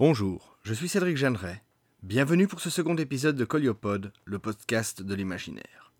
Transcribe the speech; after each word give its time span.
Bonjour, 0.00 0.56
je 0.62 0.72
suis 0.72 0.88
Cédric 0.88 1.18
Jeanneret. 1.18 1.62
Bienvenue 2.02 2.48
pour 2.48 2.60
ce 2.60 2.70
second 2.70 2.96
épisode 2.96 3.36
de 3.36 3.44
Coliopod, 3.44 4.14
le 4.24 4.38
podcast 4.38 5.02
de 5.02 5.14
l'imaginaire. 5.14 5.92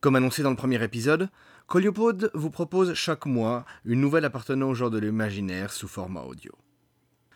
Comme 0.00 0.14
annoncé 0.14 0.44
dans 0.44 0.50
le 0.50 0.56
premier 0.56 0.80
épisode, 0.84 1.28
Coliopod 1.66 2.30
vous 2.32 2.50
propose 2.50 2.94
chaque 2.94 3.26
mois 3.26 3.66
une 3.84 4.00
nouvelle 4.00 4.24
appartenant 4.24 4.68
au 4.68 4.74
genre 4.74 4.92
de 4.92 5.00
l'imaginaire 5.00 5.72
sous 5.72 5.88
format 5.88 6.22
audio. 6.22 6.52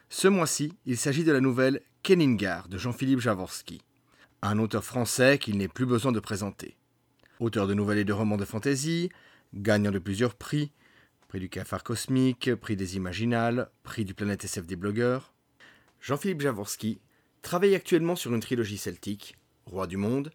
Ce 0.09 0.29
mois-ci, 0.29 0.75
il 0.87 0.99
s'agit 0.99 1.25
de 1.25 1.33
la 1.33 1.41
nouvelle 1.41 1.81
Kenningar 2.05 2.69
de 2.69 2.79
Jean-Philippe 2.79 3.19
Javorski, 3.19 3.83
un 4.41 4.61
auteur 4.61 4.85
français 4.85 5.39
qu'il 5.39 5.59
n'est 5.59 5.67
plus 5.67 5.85
besoin 5.85 6.13
de 6.13 6.21
présenter. 6.21 6.77
Auteur 7.41 7.67
de 7.67 7.75
nouvelles 7.75 7.99
et 7.99 8.05
de 8.05 8.13
romans 8.13 8.37
de 8.37 8.45
fantaisie, 8.45 9.11
gagnant 9.53 9.91
de 9.91 9.99
plusieurs 9.99 10.37
prix, 10.37 10.71
prix 11.27 11.41
du 11.41 11.49
Cafard 11.49 11.83
Cosmique, 11.83 12.55
prix 12.55 12.77
des 12.77 12.95
Imaginales, 12.95 13.69
prix 13.83 14.05
du 14.05 14.15
Planète 14.15 14.45
SF 14.45 14.65
des 14.65 14.77
blogueurs, 14.77 15.34
Jean-Philippe 16.05 16.43
Javorski 16.43 17.01
travaille 17.41 17.75
actuellement 17.75 18.15
sur 18.15 18.35
une 18.35 18.41
trilogie 18.41 18.77
celtique, 18.77 19.39
Roi 19.65 19.87
du 19.87 19.97
Monde, 19.97 20.33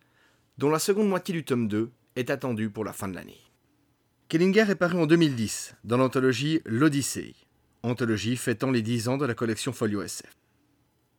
dont 0.57 0.71
la 0.71 0.79
seconde 0.79 1.07
moitié 1.07 1.31
du 1.31 1.45
tome 1.45 1.67
2 1.67 1.91
est 2.15 2.31
attendue 2.31 2.71
pour 2.71 2.83
la 2.83 2.91
fin 2.91 3.07
de 3.07 3.13
l'année. 3.13 3.37
Kellinger 4.29 4.65
est 4.67 4.75
paru 4.75 4.97
en 4.97 5.05
2010 5.05 5.75
dans 5.83 5.97
l'anthologie 5.97 6.59
L'Odyssée, 6.65 7.35
anthologie 7.83 8.35
fêtant 8.35 8.71
les 8.71 8.81
10 8.81 9.09
ans 9.09 9.17
de 9.17 9.27
la 9.27 9.35
collection 9.35 9.71
Folio 9.71 10.01
SF. 10.01 10.35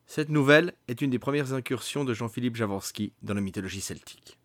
Cette 0.09 0.31
nouvelle 0.31 0.75
est 0.89 1.01
une 1.01 1.11
des 1.11 1.21
premières 1.21 1.53
incursions 1.53 2.05
de 2.05 2.13
Jean-Philippe 2.13 2.57
Javorski 2.57 3.13
dans 3.23 3.35
la 3.35 3.41
mythologie 3.41 3.81
celtique. 3.81 4.37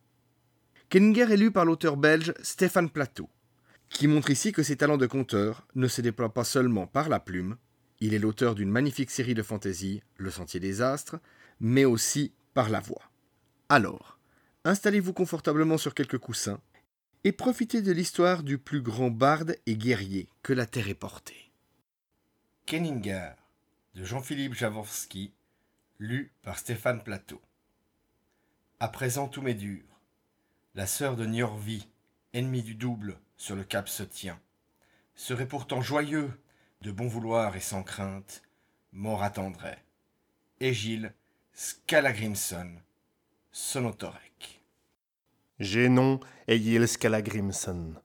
Kellinger 0.90 1.34
est 1.34 1.38
lu 1.38 1.49
par 1.49 1.66
l'auteur 1.66 1.98
belge 1.98 2.35
Stéphane 2.44 2.91
Plateau, 2.91 3.27
qui 3.90 4.08
montre 4.08 4.30
ici 4.30 4.52
que 4.52 4.62
ses 4.62 4.77
talents 4.77 4.98
de 4.98 5.08
conteur 5.08 5.66
ne 5.74 5.88
se 5.88 6.02
déploient 6.02 6.35
pas 6.35 6.44
seulement 6.44 6.85
par 6.85 7.10
la 7.10 7.20
plume, 7.20 7.58
il 7.99 8.13
est 8.13 8.20
l'auteur 8.20 8.55
d'une 8.55 8.70
magnifique 8.70 9.12
série 9.12 9.34
de 9.34 9.44
fantaisie, 9.44 10.02
Le 10.17 10.30
Sentier 10.30 10.59
des 10.59 10.81
Astres, 10.81 11.17
mais 11.59 11.85
aussi 11.85 12.34
par 12.54 12.70
la 12.70 12.80
voix. 12.80 13.12
Alors, 13.70 14.20
installez-vous 14.63 15.13
confortablement 15.13 15.77
sur 15.77 15.93
quelques 15.93 16.18
coussins 16.18 16.60
et 17.23 17.32
profitez 17.32 17.82
de 17.82 17.91
l'histoire 17.91 18.43
du 18.43 18.57
plus 18.57 18.82
grand 18.82 19.10
barde 19.10 19.57
et 19.66 19.76
guerrier 19.76 20.29
que 20.43 20.54
la 20.54 20.66
terre 20.66 20.90
ait 20.90 20.93
porté. 20.93 21.51
Kenninger 22.66 23.32
de 23.96 24.04
Jean-Philippe 24.04 24.54
Javorski, 24.54 25.34
lu 25.99 26.32
par 26.43 26.60
Stéphane 26.60 27.04
Plateau. 27.04 27.41
À 28.79 28.90
présent 28.90 29.27
tout 29.27 29.41
m'est 29.41 29.55
dur. 29.55 29.84
La 30.76 30.85
sœur 30.85 31.16
de 31.16 31.26
Niorvi, 31.26 31.88
ennemie 32.34 32.63
du 32.63 32.76
double, 32.76 33.18
sur 33.38 33.55
le 33.55 33.63
cap 33.63 33.88
se 33.88 34.04
tient. 34.04 34.40
Serait 35.16 35.48
pourtant 35.48 35.82
joyeux 35.82 36.32
de 36.86 36.91
bon 36.91 37.08
vouloir 37.08 37.55
et 37.55 37.62
sans 37.62 37.82
crainte, 37.82 38.44
mort 38.91 39.24
attendrait. 39.24 39.84
Égile 40.60 41.16
Scalagrimson, 41.52 42.76
Sonotorek. 43.52 44.62
J'ai 45.60 45.90
nom 45.90 46.20
Egil 46.48 46.88
Scalagrimson. 46.88 47.96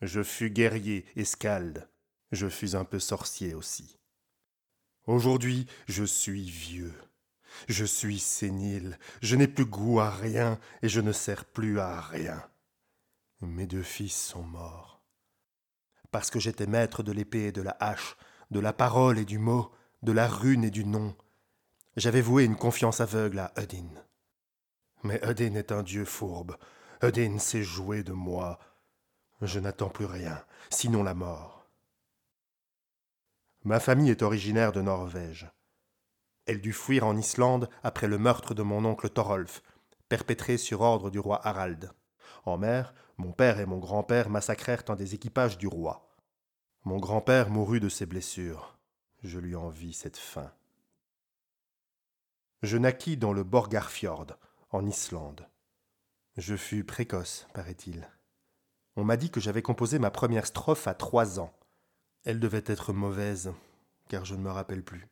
Je 0.00 0.22
fus 0.22 0.48
guerrier 0.48 1.04
et 1.16 1.24
scalde. 1.26 1.86
Je 2.32 2.48
fus 2.48 2.76
un 2.76 2.84
peu 2.86 2.98
sorcier 2.98 3.52
aussi. 3.52 3.98
Aujourd'hui, 5.06 5.66
je 5.86 6.04
suis 6.04 6.48
vieux. 6.48 6.94
Je 7.68 7.84
suis 7.84 8.18
sénile. 8.18 8.98
Je 9.20 9.36
n'ai 9.36 9.48
plus 9.48 9.66
goût 9.66 10.00
à 10.00 10.10
rien 10.10 10.58
et 10.80 10.88
je 10.88 11.02
ne 11.02 11.12
sers 11.12 11.44
plus 11.44 11.78
à 11.78 12.00
rien. 12.00 12.42
Mes 13.42 13.66
deux 13.66 13.82
fils 13.82 14.16
sont 14.16 14.42
morts 14.42 14.95
parce 16.10 16.30
que 16.30 16.40
j'étais 16.40 16.66
maître 16.66 17.02
de 17.02 17.12
l'épée 17.12 17.46
et 17.46 17.52
de 17.52 17.62
la 17.62 17.76
hache, 17.80 18.16
de 18.50 18.60
la 18.60 18.72
parole 18.72 19.18
et 19.18 19.24
du 19.24 19.38
mot, 19.38 19.70
de 20.02 20.12
la 20.12 20.28
rune 20.28 20.64
et 20.64 20.70
du 20.70 20.84
nom. 20.84 21.14
J'avais 21.96 22.20
voué 22.20 22.44
une 22.44 22.56
confiance 22.56 23.00
aveugle 23.00 23.38
à 23.38 23.52
Odin. 23.56 23.88
Mais 25.02 25.24
Odin 25.26 25.54
est 25.54 25.72
un 25.72 25.82
dieu 25.82 26.04
fourbe. 26.04 26.56
Odin 27.02 27.38
s'est 27.38 27.62
joué 27.62 28.02
de 28.02 28.12
moi. 28.12 28.58
Je 29.42 29.60
n'attends 29.60 29.90
plus 29.90 30.06
rien, 30.06 30.44
sinon 30.70 31.02
la 31.02 31.14
mort. 31.14 31.66
Ma 33.64 33.80
famille 33.80 34.10
est 34.10 34.22
originaire 34.22 34.72
de 34.72 34.80
Norvège. 34.80 35.50
Elle 36.46 36.60
dut 36.60 36.72
fuir 36.72 37.04
en 37.04 37.16
Islande 37.16 37.68
après 37.82 38.06
le 38.06 38.18
meurtre 38.18 38.54
de 38.54 38.62
mon 38.62 38.84
oncle 38.84 39.10
Thorolf, 39.10 39.62
perpétré 40.08 40.56
sur 40.56 40.82
ordre 40.82 41.10
du 41.10 41.18
roi 41.18 41.44
Harald. 41.44 41.90
En 42.44 42.58
mer, 42.58 42.94
mon 43.16 43.32
père 43.32 43.58
et 43.58 43.66
mon 43.66 43.78
grand-père 43.78 44.30
massacrèrent 44.30 44.84
un 44.88 44.94
des 44.94 45.14
équipages 45.14 45.58
du 45.58 45.66
roi. 45.66 46.05
Mon 46.86 46.98
grand-père 46.98 47.50
mourut 47.50 47.80
de 47.80 47.88
ses 47.88 48.06
blessures. 48.06 48.78
Je 49.24 49.40
lui 49.40 49.56
envie 49.56 49.92
cette 49.92 50.16
fin. 50.16 50.52
Je 52.62 52.76
naquis 52.76 53.16
dans 53.16 53.32
le 53.32 53.42
Borgarfjord, 53.42 54.38
en 54.70 54.86
Islande. 54.86 55.48
Je 56.36 56.54
fus 56.54 56.84
précoce, 56.84 57.48
paraît-il. 57.54 58.08
On 58.94 59.02
m'a 59.02 59.16
dit 59.16 59.30
que 59.30 59.40
j'avais 59.40 59.62
composé 59.62 59.98
ma 59.98 60.12
première 60.12 60.46
strophe 60.46 60.86
à 60.86 60.94
trois 60.94 61.40
ans. 61.40 61.52
Elle 62.22 62.38
devait 62.38 62.62
être 62.66 62.92
mauvaise, 62.92 63.52
car 64.08 64.24
je 64.24 64.36
ne 64.36 64.42
me 64.42 64.50
rappelle 64.52 64.84
plus. 64.84 65.08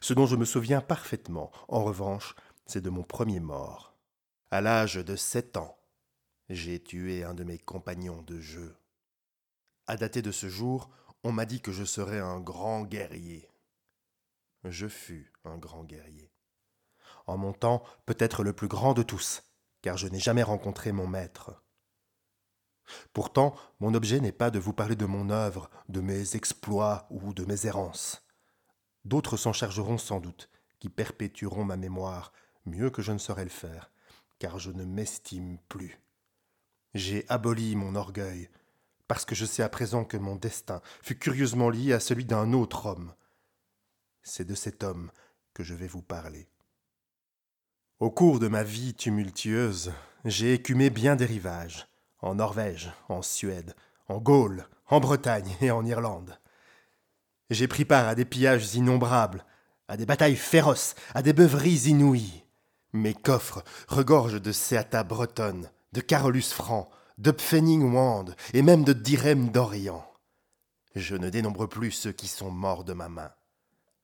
Ce 0.00 0.14
dont 0.14 0.26
je 0.26 0.36
me 0.36 0.44
souviens 0.44 0.80
parfaitement, 0.80 1.50
en 1.66 1.82
revanche, 1.82 2.36
c'est 2.66 2.80
de 2.80 2.90
mon 2.90 3.02
premier 3.02 3.40
mort. 3.40 3.96
À 4.52 4.60
l'âge 4.60 4.94
de 4.94 5.16
sept 5.16 5.56
ans, 5.56 5.76
j'ai 6.50 6.80
tué 6.80 7.24
un 7.24 7.34
de 7.34 7.42
mes 7.42 7.58
compagnons 7.58 8.22
de 8.22 8.38
jeu. 8.38 8.76
À 9.86 9.96
dater 9.96 10.22
de 10.22 10.32
ce 10.32 10.48
jour, 10.48 10.90
on 11.24 11.32
m'a 11.32 11.44
dit 11.44 11.60
que 11.60 11.72
je 11.72 11.84
serais 11.84 12.20
un 12.20 12.40
grand 12.40 12.82
guerrier. 12.82 13.48
Je 14.64 14.86
fus 14.86 15.32
un 15.44 15.58
grand 15.58 15.84
guerrier. 15.84 16.32
En 17.26 17.36
mon 17.36 17.52
temps, 17.52 17.82
peut-être 18.06 18.44
le 18.44 18.52
plus 18.52 18.68
grand 18.68 18.94
de 18.94 19.02
tous, 19.02 19.42
car 19.80 19.96
je 19.96 20.06
n'ai 20.06 20.20
jamais 20.20 20.42
rencontré 20.42 20.92
mon 20.92 21.06
maître. 21.06 21.62
Pourtant, 23.12 23.54
mon 23.80 23.94
objet 23.94 24.20
n'est 24.20 24.32
pas 24.32 24.50
de 24.50 24.58
vous 24.58 24.72
parler 24.72 24.96
de 24.96 25.06
mon 25.06 25.30
œuvre, 25.30 25.70
de 25.88 26.00
mes 26.00 26.36
exploits 26.36 27.06
ou 27.10 27.32
de 27.32 27.44
mes 27.44 27.66
errances. 27.66 28.24
D'autres 29.04 29.36
s'en 29.36 29.52
chargeront 29.52 29.98
sans 29.98 30.20
doute, 30.20 30.48
qui 30.78 30.88
perpétueront 30.88 31.64
ma 31.64 31.76
mémoire, 31.76 32.32
mieux 32.66 32.90
que 32.90 33.02
je 33.02 33.12
ne 33.12 33.18
saurais 33.18 33.44
le 33.44 33.50
faire, 33.50 33.90
car 34.38 34.58
je 34.58 34.70
ne 34.70 34.84
m'estime 34.84 35.58
plus. 35.68 36.00
J'ai 36.94 37.24
aboli 37.28 37.74
mon 37.74 37.94
orgueil, 37.94 38.50
parce 39.12 39.26
que 39.26 39.34
je 39.34 39.44
sais 39.44 39.62
à 39.62 39.68
présent 39.68 40.06
que 40.06 40.16
mon 40.16 40.36
destin 40.36 40.80
fut 41.02 41.18
curieusement 41.18 41.68
lié 41.68 41.92
à 41.92 42.00
celui 42.00 42.24
d'un 42.24 42.54
autre 42.54 42.86
homme. 42.86 43.12
C'est 44.22 44.46
de 44.46 44.54
cet 44.54 44.82
homme 44.82 45.10
que 45.52 45.62
je 45.62 45.74
vais 45.74 45.86
vous 45.86 46.00
parler. 46.00 46.48
Au 48.00 48.10
cours 48.10 48.40
de 48.40 48.48
ma 48.48 48.62
vie 48.62 48.94
tumultueuse, 48.94 49.92
j'ai 50.24 50.54
écumé 50.54 50.88
bien 50.88 51.14
des 51.14 51.26
rivages, 51.26 51.88
en 52.22 52.36
Norvège, 52.36 52.90
en 53.10 53.20
Suède, 53.20 53.76
en 54.08 54.16
Gaule, 54.16 54.66
en 54.86 54.98
Bretagne 54.98 55.58
et 55.60 55.70
en 55.70 55.84
Irlande. 55.84 56.38
J'ai 57.50 57.68
pris 57.68 57.84
part 57.84 58.08
à 58.08 58.14
des 58.14 58.24
pillages 58.24 58.74
innombrables, 58.76 59.44
à 59.88 59.98
des 59.98 60.06
batailles 60.06 60.36
féroces, 60.36 60.94
à 61.14 61.20
des 61.20 61.34
beuveries 61.34 61.90
inouïes. 61.90 62.46
Mes 62.94 63.12
coffres 63.12 63.62
regorgent 63.88 64.40
de 64.40 64.52
Seata 64.52 65.04
bretonne, 65.04 65.68
de 65.92 66.00
Carolus 66.00 66.54
franc, 66.54 66.88
de 67.22 67.30
Pfenning 67.30 67.94
Wand 67.94 68.34
et 68.52 68.62
même 68.62 68.82
de 68.82 68.92
Direm 68.92 69.50
d'Orient. 69.50 70.04
Je 70.96 71.14
ne 71.14 71.30
dénombre 71.30 71.68
plus 71.68 71.92
ceux 71.92 72.10
qui 72.10 72.26
sont 72.26 72.50
morts 72.50 72.82
de 72.82 72.94
ma 72.94 73.08
main. 73.08 73.30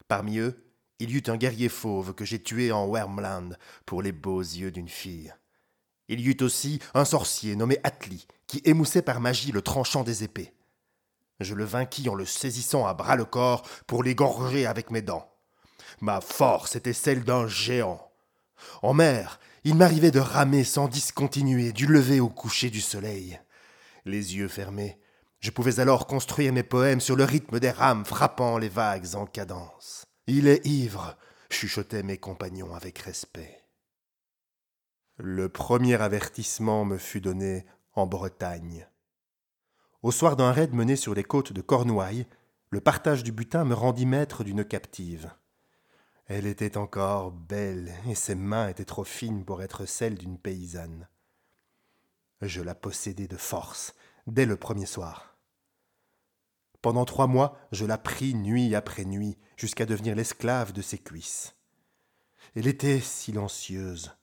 Parmi 0.06 0.38
eux, 0.38 0.64
il 1.00 1.10
y 1.10 1.16
eut 1.16 1.24
un 1.26 1.36
guerrier 1.36 1.68
fauve 1.68 2.14
que 2.14 2.24
j'ai 2.24 2.40
tué 2.40 2.70
en 2.70 2.86
Wermland 2.86 3.58
pour 3.86 4.02
les 4.02 4.12
beaux 4.12 4.40
yeux 4.40 4.70
d'une 4.70 4.88
fille. 4.88 5.34
Il 6.06 6.20
y 6.20 6.30
eut 6.30 6.42
aussi 6.42 6.78
un 6.94 7.04
sorcier 7.04 7.56
nommé 7.56 7.78
Atli 7.82 8.28
qui 8.46 8.62
émoussait 8.64 9.02
par 9.02 9.20
magie 9.20 9.50
le 9.50 9.62
tranchant 9.62 10.04
des 10.04 10.22
épées. 10.22 10.54
Je 11.40 11.54
le 11.54 11.64
vainquis 11.64 12.08
en 12.08 12.14
le 12.14 12.24
saisissant 12.24 12.86
à 12.86 12.94
bras 12.94 13.16
le 13.16 13.24
corps 13.24 13.62
pour 13.88 14.04
l'égorger 14.04 14.64
avec 14.64 14.92
mes 14.92 15.02
dents. 15.02 15.28
Ma 16.00 16.20
force 16.20 16.76
était 16.76 16.93
celle 16.93 17.25
d'un 17.25 17.48
géant. 17.48 18.12
En 18.82 18.94
mer, 18.94 19.40
il 19.69 19.75
m'arrivait 19.75 20.11
de 20.11 20.19
ramer 20.19 20.65
sans 20.65 20.88
discontinuer 20.88 21.73
du 21.73 21.87
lever 21.87 22.20
au 22.20 22.31
coucher 22.31 22.70
du 22.70 22.81
soleil. 22.81 23.38
Les 24.06 24.35
yeux 24.35 24.49
fermés, 24.49 24.99
je 25.41 25.50
pouvais 25.50 25.79
alors 25.79 26.06
construire 26.06 26.55
mes 26.55 26.62
poèmes 26.62 27.03
sur 27.03 27.17
le 27.17 27.25
rythme 27.25 27.61
des 27.61 27.70
rames 27.70 28.06
frappant 28.06 28.56
les 28.56 28.70
vagues 28.70 29.15
en 29.15 29.26
cadence. 29.26 30.06
Il 30.26 30.49
est 30.49 30.65
ivre, 30.67 31.19
chuchotaient 31.50 32.03
mes 32.03 32.17
compagnons 32.17 32.75
avec 32.75 32.99
respect. 33.00 33.62
Le 35.19 35.50
premier 35.50 36.00
avertissement 36.00 36.87
me 36.87 36.97
fut 36.97 37.20
donné 37.20 37.67
en 37.93 38.06
Bretagne. 38.06 38.88
Au 40.03 40.12
soir 40.12 40.37
d'un 40.37 40.50
raid 40.50 40.73
mené 40.73 40.97
sur 40.97 41.12
les 41.12 41.25
côtes 41.25 41.53
de 41.53 41.61
Cornouailles, 41.61 42.26
le 42.70 42.81
partage 42.81 43.23
du 43.23 43.32
butin 43.32 43.67
me 43.67 43.75
rendit 43.75 44.06
maître 44.06 44.44
d'une 44.44 44.65
captive. 44.65 45.31
Elle 46.28 46.46
était 46.46 46.76
encore 46.76 47.32
belle, 47.32 47.94
et 48.06 48.14
ses 48.14 48.34
mains 48.34 48.69
étaient 48.69 48.84
trop 48.84 49.04
fines 49.04 49.46
pour 49.46 49.62
être 49.62 49.86
celles 49.86 50.19
d'une 50.19 50.38
paysanne. 50.38 51.08
Je 52.42 52.60
la 52.60 52.75
possédai 52.75 53.26
de 53.26 53.38
force, 53.38 53.94
dès 54.26 54.44
le 54.44 54.58
premier 54.58 54.84
soir. 54.84 55.38
Pendant 56.82 57.06
trois 57.06 57.26
mois, 57.26 57.58
je 57.72 57.86
la 57.86 57.96
pris 57.96 58.34
nuit 58.34 58.75
après 58.75 59.06
nuit, 59.06 59.38
jusqu'à 59.56 59.86
devenir 59.86 60.14
l'esclave 60.14 60.72
de 60.75 60.82
ses 60.82 60.98
cuisses. 60.98 61.56
Elle 62.54 62.66
était 62.66 63.00
silencieuse, 63.00 64.14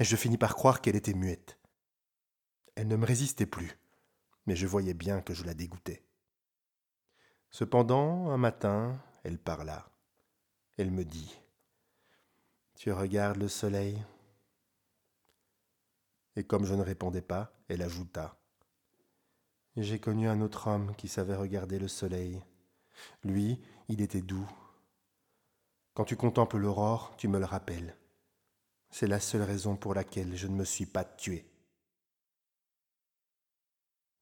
et 0.00 0.04
je 0.04 0.16
finis 0.16 0.38
par 0.38 0.56
croire 0.56 0.80
qu'elle 0.80 0.96
était 0.96 1.14
muette. 1.14 1.60
Elle 2.74 2.88
ne 2.88 2.96
me 2.96 3.06
résistait 3.06 3.46
plus, 3.46 3.78
mais 4.46 4.56
je 4.56 4.66
voyais 4.66 4.94
bien 4.94 5.20
que 5.20 5.32
je 5.32 5.44
la 5.44 5.54
dégoûtais. 5.54 6.04
Cependant, 7.50 8.30
un 8.30 8.36
matin, 8.36 9.00
elle 9.22 9.38
parla. 9.38 9.88
Elle 10.76 10.90
me 10.90 11.04
dit 11.04 11.38
Tu 12.82 12.90
regardes 12.90 13.36
le 13.36 13.46
soleil 13.46 14.04
Et 16.34 16.42
comme 16.42 16.64
je 16.64 16.74
ne 16.74 16.82
répondais 16.82 17.22
pas, 17.22 17.54
elle 17.68 17.80
ajouta 17.80 18.36
j'ai 19.76 20.00
connu 20.00 20.28
un 20.28 20.40
autre 20.40 20.66
homme 20.66 20.92
qui 20.96 21.06
savait 21.06 21.36
regarder 21.36 21.78
le 21.78 21.86
soleil. 21.86 22.42
Lui, 23.22 23.60
il 23.86 24.00
était 24.00 24.20
doux. 24.20 24.50
Quand 25.94 26.04
tu 26.04 26.16
contemples 26.16 26.56
l'aurore, 26.56 27.14
tu 27.16 27.28
me 27.28 27.38
le 27.38 27.44
rappelles. 27.44 27.96
C'est 28.90 29.06
la 29.06 29.20
seule 29.20 29.42
raison 29.42 29.76
pour 29.76 29.94
laquelle 29.94 30.36
je 30.36 30.48
ne 30.48 30.56
me 30.56 30.64
suis 30.64 30.86
pas 30.86 31.04
tué. 31.04 31.46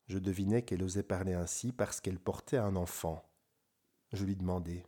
Je 0.08 0.18
devinais 0.18 0.66
qu'elle 0.66 0.82
osait 0.82 1.02
parler 1.02 1.32
ainsi 1.32 1.72
parce 1.72 1.98
qu'elle 2.02 2.20
portait 2.20 2.58
un 2.58 2.76
enfant. 2.76 3.24
Je 4.12 4.26
lui 4.26 4.36
demandai 4.36 4.84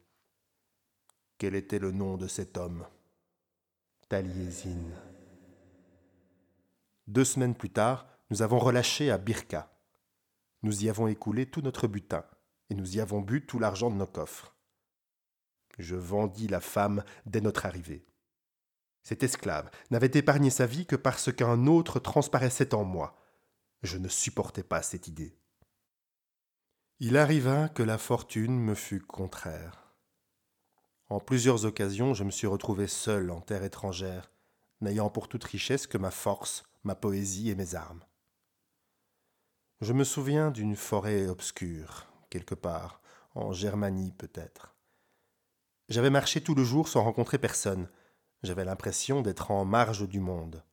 quel 1.38 1.54
était 1.54 1.78
le 1.78 1.90
nom 1.90 2.18
de 2.18 2.28
cet 2.28 2.58
homme? 2.58 2.86
Deux 7.06 7.24
semaines 7.24 7.54
plus 7.54 7.70
tard, 7.70 8.06
nous 8.30 8.42
avons 8.42 8.58
relâché 8.58 9.10
à 9.10 9.18
Birka. 9.18 9.72
Nous 10.62 10.84
y 10.84 10.90
avons 10.90 11.08
écoulé 11.08 11.46
tout 11.46 11.62
notre 11.62 11.86
butin, 11.86 12.24
et 12.68 12.74
nous 12.74 12.96
y 12.96 13.00
avons 13.00 13.20
bu 13.20 13.46
tout 13.46 13.58
l'argent 13.58 13.90
de 13.90 13.96
nos 13.96 14.06
coffres. 14.06 14.54
Je 15.78 15.96
vendis 15.96 16.46
la 16.48 16.60
femme 16.60 17.04
dès 17.24 17.40
notre 17.40 17.64
arrivée. 17.64 18.06
Cet 19.02 19.22
esclave 19.22 19.70
n'avait 19.90 20.10
épargné 20.14 20.50
sa 20.50 20.66
vie 20.66 20.86
que 20.86 20.96
parce 20.96 21.32
qu'un 21.32 21.66
autre 21.66 21.98
transparaissait 21.98 22.74
en 22.74 22.84
moi. 22.84 23.16
Je 23.82 23.96
ne 23.96 24.08
supportais 24.08 24.62
pas 24.62 24.82
cette 24.82 25.08
idée. 25.08 25.36
Il 27.00 27.16
arriva 27.16 27.68
que 27.68 27.82
la 27.82 27.98
fortune 27.98 28.60
me 28.60 28.74
fut 28.74 29.00
contraire. 29.00 29.81
En 31.12 31.20
plusieurs 31.20 31.66
occasions, 31.66 32.14
je 32.14 32.24
me 32.24 32.30
suis 32.30 32.46
retrouvé 32.46 32.86
seul 32.86 33.30
en 33.30 33.42
terre 33.42 33.64
étrangère, 33.64 34.32
n'ayant 34.80 35.10
pour 35.10 35.28
toute 35.28 35.44
richesse 35.44 35.86
que 35.86 35.98
ma 35.98 36.10
force, 36.10 36.62
ma 36.84 36.94
poésie 36.94 37.50
et 37.50 37.54
mes 37.54 37.74
armes. 37.74 38.02
Je 39.82 39.92
me 39.92 40.04
souviens 40.04 40.50
d'une 40.50 40.74
forêt 40.74 41.26
obscure, 41.26 42.06
quelque 42.30 42.54
part, 42.54 43.02
en 43.34 43.52
Germanie 43.52 44.12
peut-être. 44.12 44.74
J'avais 45.90 46.08
marché 46.08 46.42
tout 46.42 46.54
le 46.54 46.64
jour 46.64 46.88
sans 46.88 47.04
rencontrer 47.04 47.36
personne. 47.36 47.90
J'avais 48.42 48.64
l'impression 48.64 49.20
d'être 49.20 49.50
en 49.50 49.66
marge 49.66 50.08
du 50.08 50.18
monde. 50.18 50.64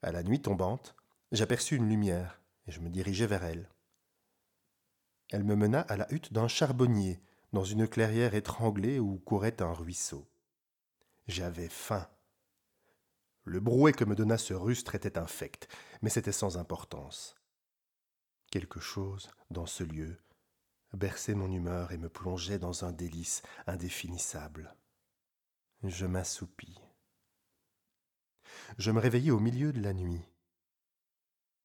À 0.00 0.10
la 0.10 0.22
nuit 0.22 0.40
tombante, 0.40 0.96
j'aperçus 1.32 1.76
une 1.76 1.90
lumière 1.90 2.40
et 2.66 2.72
je 2.72 2.80
me 2.80 2.88
dirigeai 2.88 3.26
vers 3.26 3.44
elle. 3.44 3.68
Elle 5.32 5.44
me 5.44 5.54
mena 5.54 5.82
à 5.82 5.98
la 5.98 6.10
hutte 6.14 6.32
d'un 6.32 6.48
charbonnier, 6.48 7.20
dans 7.56 7.64
une 7.64 7.88
clairière 7.88 8.34
étranglée 8.34 8.98
où 8.98 9.16
courait 9.16 9.62
un 9.62 9.72
ruisseau. 9.72 10.28
J'avais 11.26 11.70
faim. 11.70 12.06
Le 13.44 13.60
brouet 13.60 13.94
que 13.94 14.04
me 14.04 14.14
donna 14.14 14.36
ce 14.36 14.52
rustre 14.52 14.94
était 14.94 15.16
infect, 15.16 15.66
mais 16.02 16.10
c'était 16.10 16.32
sans 16.32 16.58
importance. 16.58 17.34
Quelque 18.50 18.78
chose, 18.78 19.30
dans 19.50 19.64
ce 19.64 19.84
lieu, 19.84 20.18
berçait 20.92 21.34
mon 21.34 21.50
humeur 21.50 21.92
et 21.92 21.96
me 21.96 22.10
plongeait 22.10 22.58
dans 22.58 22.84
un 22.84 22.92
délice 22.92 23.40
indéfinissable. 23.66 24.76
Je 25.82 26.04
m'assoupis. 26.04 26.78
Je 28.76 28.90
me 28.90 29.00
réveillai 29.00 29.30
au 29.30 29.40
milieu 29.40 29.72
de 29.72 29.80
la 29.80 29.94
nuit. 29.94 30.28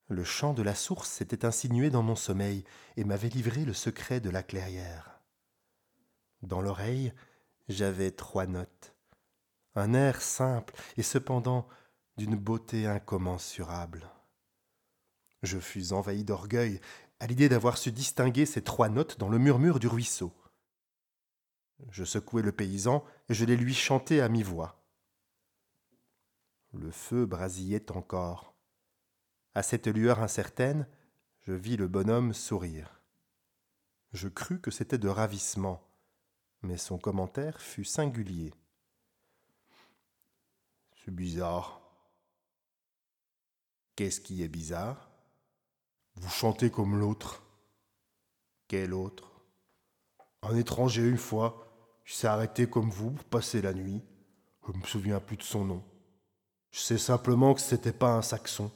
Le 0.07 0.23
chant 0.23 0.53
de 0.53 0.63
la 0.63 0.73
source 0.73 1.09
s'était 1.09 1.43
insinué 1.43 1.89
dans 1.89 2.01
mon 2.01 2.15
sommeil 2.15 2.63
et 2.95 3.03
m'avait 3.03 3.27
livré 3.27 3.65
le 3.65 3.73
secret 3.73 4.21
de 4.21 4.29
la 4.29 4.41
clairière. 4.41 5.10
Dans 6.41 6.61
l'oreille, 6.61 7.13
j'avais 7.69 8.11
trois 8.11 8.47
notes, 8.47 8.95
un 9.75 9.93
air 9.93 10.21
simple 10.21 10.75
et 10.97 11.03
cependant 11.03 11.67
d'une 12.17 12.35
beauté 12.35 12.87
incommensurable. 12.87 14.09
Je 15.43 15.59
fus 15.59 15.93
envahi 15.93 16.23
d'orgueil 16.23 16.79
à 17.19 17.27
l'idée 17.27 17.49
d'avoir 17.49 17.77
su 17.77 17.91
distinguer 17.91 18.45
ces 18.45 18.63
trois 18.63 18.89
notes 18.89 19.19
dans 19.19 19.29
le 19.29 19.37
murmure 19.37 19.79
du 19.79 19.87
ruisseau. 19.87 20.33
Je 21.89 22.03
secouai 22.03 22.41
le 22.41 22.51
paysan 22.51 23.03
et 23.29 23.33
je 23.33 23.45
les 23.45 23.57
lui 23.57 23.73
chantai 23.73 24.21
à 24.21 24.29
mi-voix. 24.29 24.83
Le 26.73 26.91
feu 26.91 27.25
brasillait 27.25 27.91
encore. 27.91 28.55
À 29.53 29.63
cette 29.63 29.87
lueur 29.87 30.21
incertaine, 30.21 30.87
je 31.41 31.53
vis 31.53 31.75
le 31.75 31.87
bonhomme 31.87 32.33
sourire. 32.33 33.01
Je 34.13 34.27
crus 34.27 34.59
que 34.61 34.71
c'était 34.71 34.97
de 34.97 35.09
ravissement, 35.09 35.81
mais 36.61 36.77
son 36.77 36.97
commentaire 36.97 37.59
fut 37.59 37.85
singulier. 37.85 38.53
C'est 41.03 41.13
bizarre. 41.13 41.81
Qu'est-ce 43.95 44.21
qui 44.21 44.43
est 44.43 44.47
bizarre? 44.47 45.09
Vous 46.15 46.29
chantez 46.29 46.69
comme 46.69 46.99
l'autre. 46.99 47.43
Quel 48.67 48.93
autre? 48.93 49.31
Un 50.43 50.55
étranger 50.55 51.07
une 51.07 51.17
fois, 51.17 51.67
il 52.05 52.13
s'est 52.13 52.27
arrêté 52.27 52.69
comme 52.69 52.89
vous 52.89 53.11
pour 53.11 53.25
passer 53.25 53.61
la 53.61 53.73
nuit. 53.73 54.01
Je 54.67 54.71
ne 54.71 54.77
me 54.77 54.85
souviens 54.85 55.19
plus 55.19 55.37
de 55.37 55.43
son 55.43 55.65
nom. 55.65 55.83
Je 56.71 56.79
sais 56.79 56.97
simplement 56.97 57.53
que 57.53 57.61
c'était 57.61 57.91
pas 57.91 58.13
un 58.13 58.21
saxon. 58.21 58.71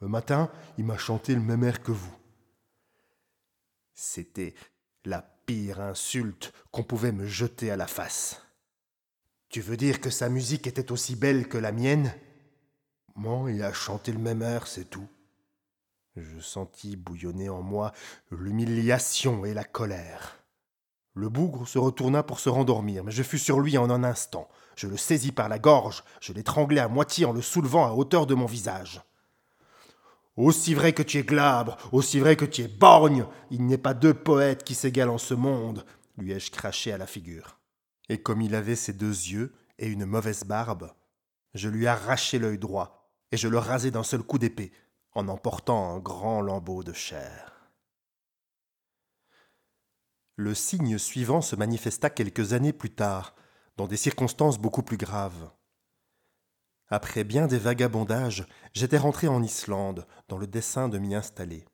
Le 0.00 0.08
matin, 0.08 0.50
il 0.78 0.84
m'a 0.84 0.96
chanté 0.96 1.34
le 1.34 1.40
même 1.40 1.64
air 1.64 1.82
que 1.82 1.92
vous. 1.92 2.16
C'était 3.92 4.54
la 5.04 5.20
pire 5.46 5.80
insulte 5.80 6.52
qu'on 6.70 6.82
pouvait 6.82 7.12
me 7.12 7.26
jeter 7.26 7.70
à 7.70 7.76
la 7.76 7.86
face. 7.86 8.42
Tu 9.48 9.60
veux 9.60 9.76
dire 9.76 10.00
que 10.00 10.10
sa 10.10 10.28
musique 10.28 10.66
était 10.66 10.92
aussi 10.92 11.16
belle 11.16 11.48
que 11.48 11.58
la 11.58 11.72
mienne? 11.72 12.12
Moi, 13.16 13.50
il 13.50 13.62
a 13.62 13.72
chanté 13.72 14.12
le 14.12 14.18
même 14.18 14.42
air, 14.42 14.66
c'est 14.66 14.88
tout. 14.88 15.08
Je 16.16 16.38
sentis 16.40 16.96
bouillonner 16.96 17.48
en 17.48 17.62
moi 17.62 17.92
l'humiliation 18.30 19.44
et 19.44 19.54
la 19.54 19.64
colère. 19.64 20.44
Le 21.14 21.28
bougre 21.28 21.66
se 21.66 21.78
retourna 21.78 22.22
pour 22.22 22.38
se 22.38 22.48
rendormir, 22.48 23.04
mais 23.04 23.10
je 23.10 23.22
fus 23.22 23.38
sur 23.38 23.60
lui 23.60 23.76
en 23.76 23.90
un 23.90 24.04
instant. 24.04 24.48
Je 24.76 24.86
le 24.86 24.96
saisis 24.96 25.32
par 25.32 25.48
la 25.48 25.58
gorge, 25.58 26.04
je 26.20 26.32
l'étranglai 26.32 26.80
à 26.80 26.88
moitié 26.88 27.24
en 27.24 27.32
le 27.32 27.42
soulevant 27.42 27.86
à 27.86 27.92
hauteur 27.92 28.26
de 28.26 28.34
mon 28.34 28.46
visage. 28.46 29.02
Aussi 30.36 30.74
vrai 30.74 30.92
que 30.92 31.02
tu 31.02 31.18
es 31.18 31.22
glabre, 31.22 31.76
aussi 31.92 32.20
vrai 32.20 32.36
que 32.36 32.44
tu 32.44 32.62
es 32.62 32.68
borgne, 32.68 33.26
il 33.50 33.66
n'est 33.66 33.78
pas 33.78 33.94
deux 33.94 34.14
poètes 34.14 34.64
qui 34.64 34.74
s'égalent 34.74 35.14
en 35.14 35.18
ce 35.18 35.34
monde, 35.34 35.84
lui 36.16 36.32
ai-je 36.32 36.50
craché 36.50 36.92
à 36.92 36.98
la 36.98 37.06
figure. 37.06 37.58
Et 38.08 38.22
comme 38.22 38.40
il 38.40 38.54
avait 38.54 38.76
ses 38.76 38.92
deux 38.92 39.08
yeux 39.08 39.52
et 39.78 39.86
une 39.86 40.06
mauvaise 40.06 40.44
barbe, 40.44 40.92
je 41.54 41.68
lui 41.68 41.86
arrachai 41.86 42.38
l'œil 42.38 42.58
droit, 42.58 43.12
et 43.32 43.36
je 43.36 43.48
le 43.48 43.58
rasai 43.58 43.90
d'un 43.90 44.02
seul 44.02 44.22
coup 44.22 44.38
d'épée, 44.38 44.72
en 45.12 45.28
emportant 45.28 45.94
un 45.94 45.98
grand 45.98 46.40
lambeau 46.40 46.82
de 46.82 46.92
chair. 46.92 47.70
Le 50.36 50.54
signe 50.54 50.96
suivant 50.96 51.42
se 51.42 51.56
manifesta 51.56 52.08
quelques 52.08 52.52
années 52.52 52.72
plus 52.72 52.94
tard, 52.94 53.34
dans 53.76 53.86
des 53.86 53.96
circonstances 53.96 54.58
beaucoup 54.58 54.82
plus 54.82 54.96
graves. 54.96 55.50
Après 56.92 57.22
bien 57.22 57.46
des 57.46 57.58
vagabondages, 57.58 58.46
j'étais 58.72 58.98
rentré 58.98 59.28
en 59.28 59.44
Islande, 59.44 60.08
dans 60.26 60.38
le 60.38 60.48
dessein 60.48 60.88
de 60.88 60.98
m'y 60.98 61.14
installer. 61.14 61.64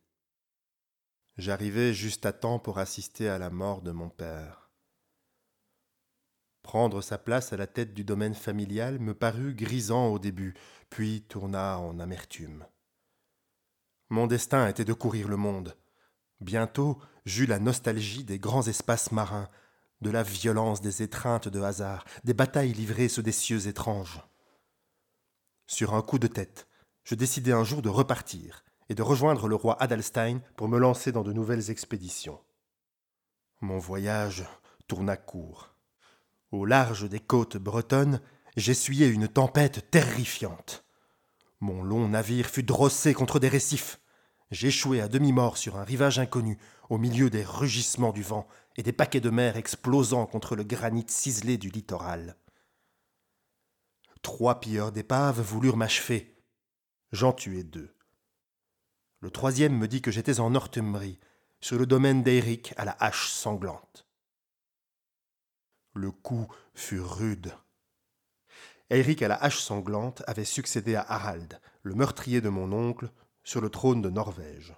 J'arrivai 1.38 1.94
juste 1.94 2.26
à 2.26 2.35
temps 2.35 2.58
pour 2.58 2.78
assister 2.78 3.26
à 3.26 3.38
la 3.38 3.49
mort 3.49 3.80
de 3.80 3.92
mon 3.92 4.11
père. 4.11 4.70
Prendre 6.62 7.00
sa 7.00 7.16
place 7.16 7.54
à 7.54 7.56
la 7.56 7.66
tête 7.66 7.94
du 7.94 8.04
domaine 8.04 8.35
familial 8.35 8.99
me 8.99 9.14
parut 9.14 9.54
grisant 9.54 10.08
au 10.08 10.18
début, 10.18 10.54
puis 10.90 11.23
tourna 11.23 11.78
en 11.78 11.99
amertume. 11.99 12.66
Mon 14.11 14.26
destin 14.26 14.68
était 14.68 14.85
de 14.85 14.92
courir 14.92 15.28
le 15.28 15.38
monde. 15.38 15.76
Bientôt, 16.40 16.99
j'eus 17.25 17.46
la 17.46 17.58
nostalgie 17.58 18.25
des 18.25 18.38
grands 18.38 18.66
espaces 18.66 19.12
marins, 19.12 19.49
de 20.02 20.11
la 20.11 20.23
violence 20.23 20.82
des 20.82 21.02
étreintes 21.02 21.49
de 21.49 21.62
hasard, 21.62 22.04
des 22.25 22.35
batailles 22.35 22.75
livrées 22.75 23.08
sous 23.08 23.23
des 23.23 23.32
cieux 23.32 23.66
étranges. 23.66 24.20
Sur 25.66 25.94
un 25.94 26.02
coup 26.02 26.20
de 26.20 26.28
tête, 26.28 26.68
je 27.02 27.16
décidai 27.16 27.52
un 27.52 27.64
jour 27.64 27.82
de 27.82 27.88
repartir 27.88 28.64
et 28.88 28.94
de 28.94 29.02
rejoindre 29.02 29.49
le 29.49 29.56
roi 29.56 29.76
Adalstein 29.82 30.40
pour 30.56 30.68
me 30.68 30.78
lancer 30.78 31.11
dans 31.11 31.25
de 31.25 31.32
nouvelles 31.32 31.70
expéditions. 31.70 32.40
Mon 33.61 33.78
voyage 33.78 34.44
tourna 34.87 35.16
court. 35.16 35.75
Au 36.52 36.64
large 36.64 37.08
des 37.08 37.18
côtes 37.18 37.56
bretonnes, 37.56 38.20
j'essuyai 38.56 39.08
une 39.08 39.26
tempête 39.26 39.90
terrifiante. 39.90 40.85
Mon 41.58 41.82
long 41.82 42.08
navire 42.08 42.46
fut 42.46 42.62
drossé 42.62 43.12
contre 43.12 43.40
des 43.40 43.49
récifs. 43.49 43.99
J'échouai 44.52 45.00
à 45.00 45.08
demi-mort 45.08 45.56
sur 45.56 45.76
un 45.76 45.85
rivage 45.85 46.20
inconnu, 46.20 46.58
au 46.90 46.99
milieu 46.99 47.28
des 47.28 47.44
rugissements 47.44 48.12
du 48.12 48.23
vent 48.23 48.46
et 48.76 48.85
des 48.85 48.92
paquets 48.92 49.20
de 49.20 49.30
mer 49.30 49.56
explosant 49.56 50.26
contre 50.26 50.54
le 50.54 50.62
granit 50.62 51.06
ciselé 51.08 51.58
du 51.58 51.70
littoral. 51.70 52.37
Trois 54.23 54.61
pilleurs 54.61 54.92
d'épave 54.92 55.40
voulurent 55.40 55.76
m'achever. 55.76 56.37
J'en 57.12 57.32
tuai 57.32 57.62
deux. 57.64 57.94
Le 59.20 59.30
troisième 59.30 59.76
me 59.76 59.88
dit 59.88 60.02
que 60.02 60.11
j'étais 60.11 60.40
en 60.40 60.50
Northumbrie, 60.50 61.18
sur 61.61 61.78
le 61.78 61.87
domaine 61.87 62.23
d'Éric 62.23 62.75
à 62.76 62.85
la 62.85 62.96
hache 63.00 63.30
sanglante. 63.30 64.06
Le 65.94 66.11
coup 66.11 66.46
fut 66.75 67.00
rude. 67.00 67.54
Éric 68.90 69.23
à 69.23 69.28
la 69.28 69.37
hache 69.37 69.58
sanglante 69.58 70.23
avait 70.26 70.44
succédé 70.44 70.94
à 70.94 71.02
Harald, 71.02 71.61
le 71.82 71.94
meurtrier 71.94 72.40
de 72.40 72.49
mon 72.49 72.73
oncle, 72.73 73.11
sur 73.42 73.61
le 73.61 73.70
trône 73.70 74.02
de 74.02 74.11
Norvège. 74.11 74.75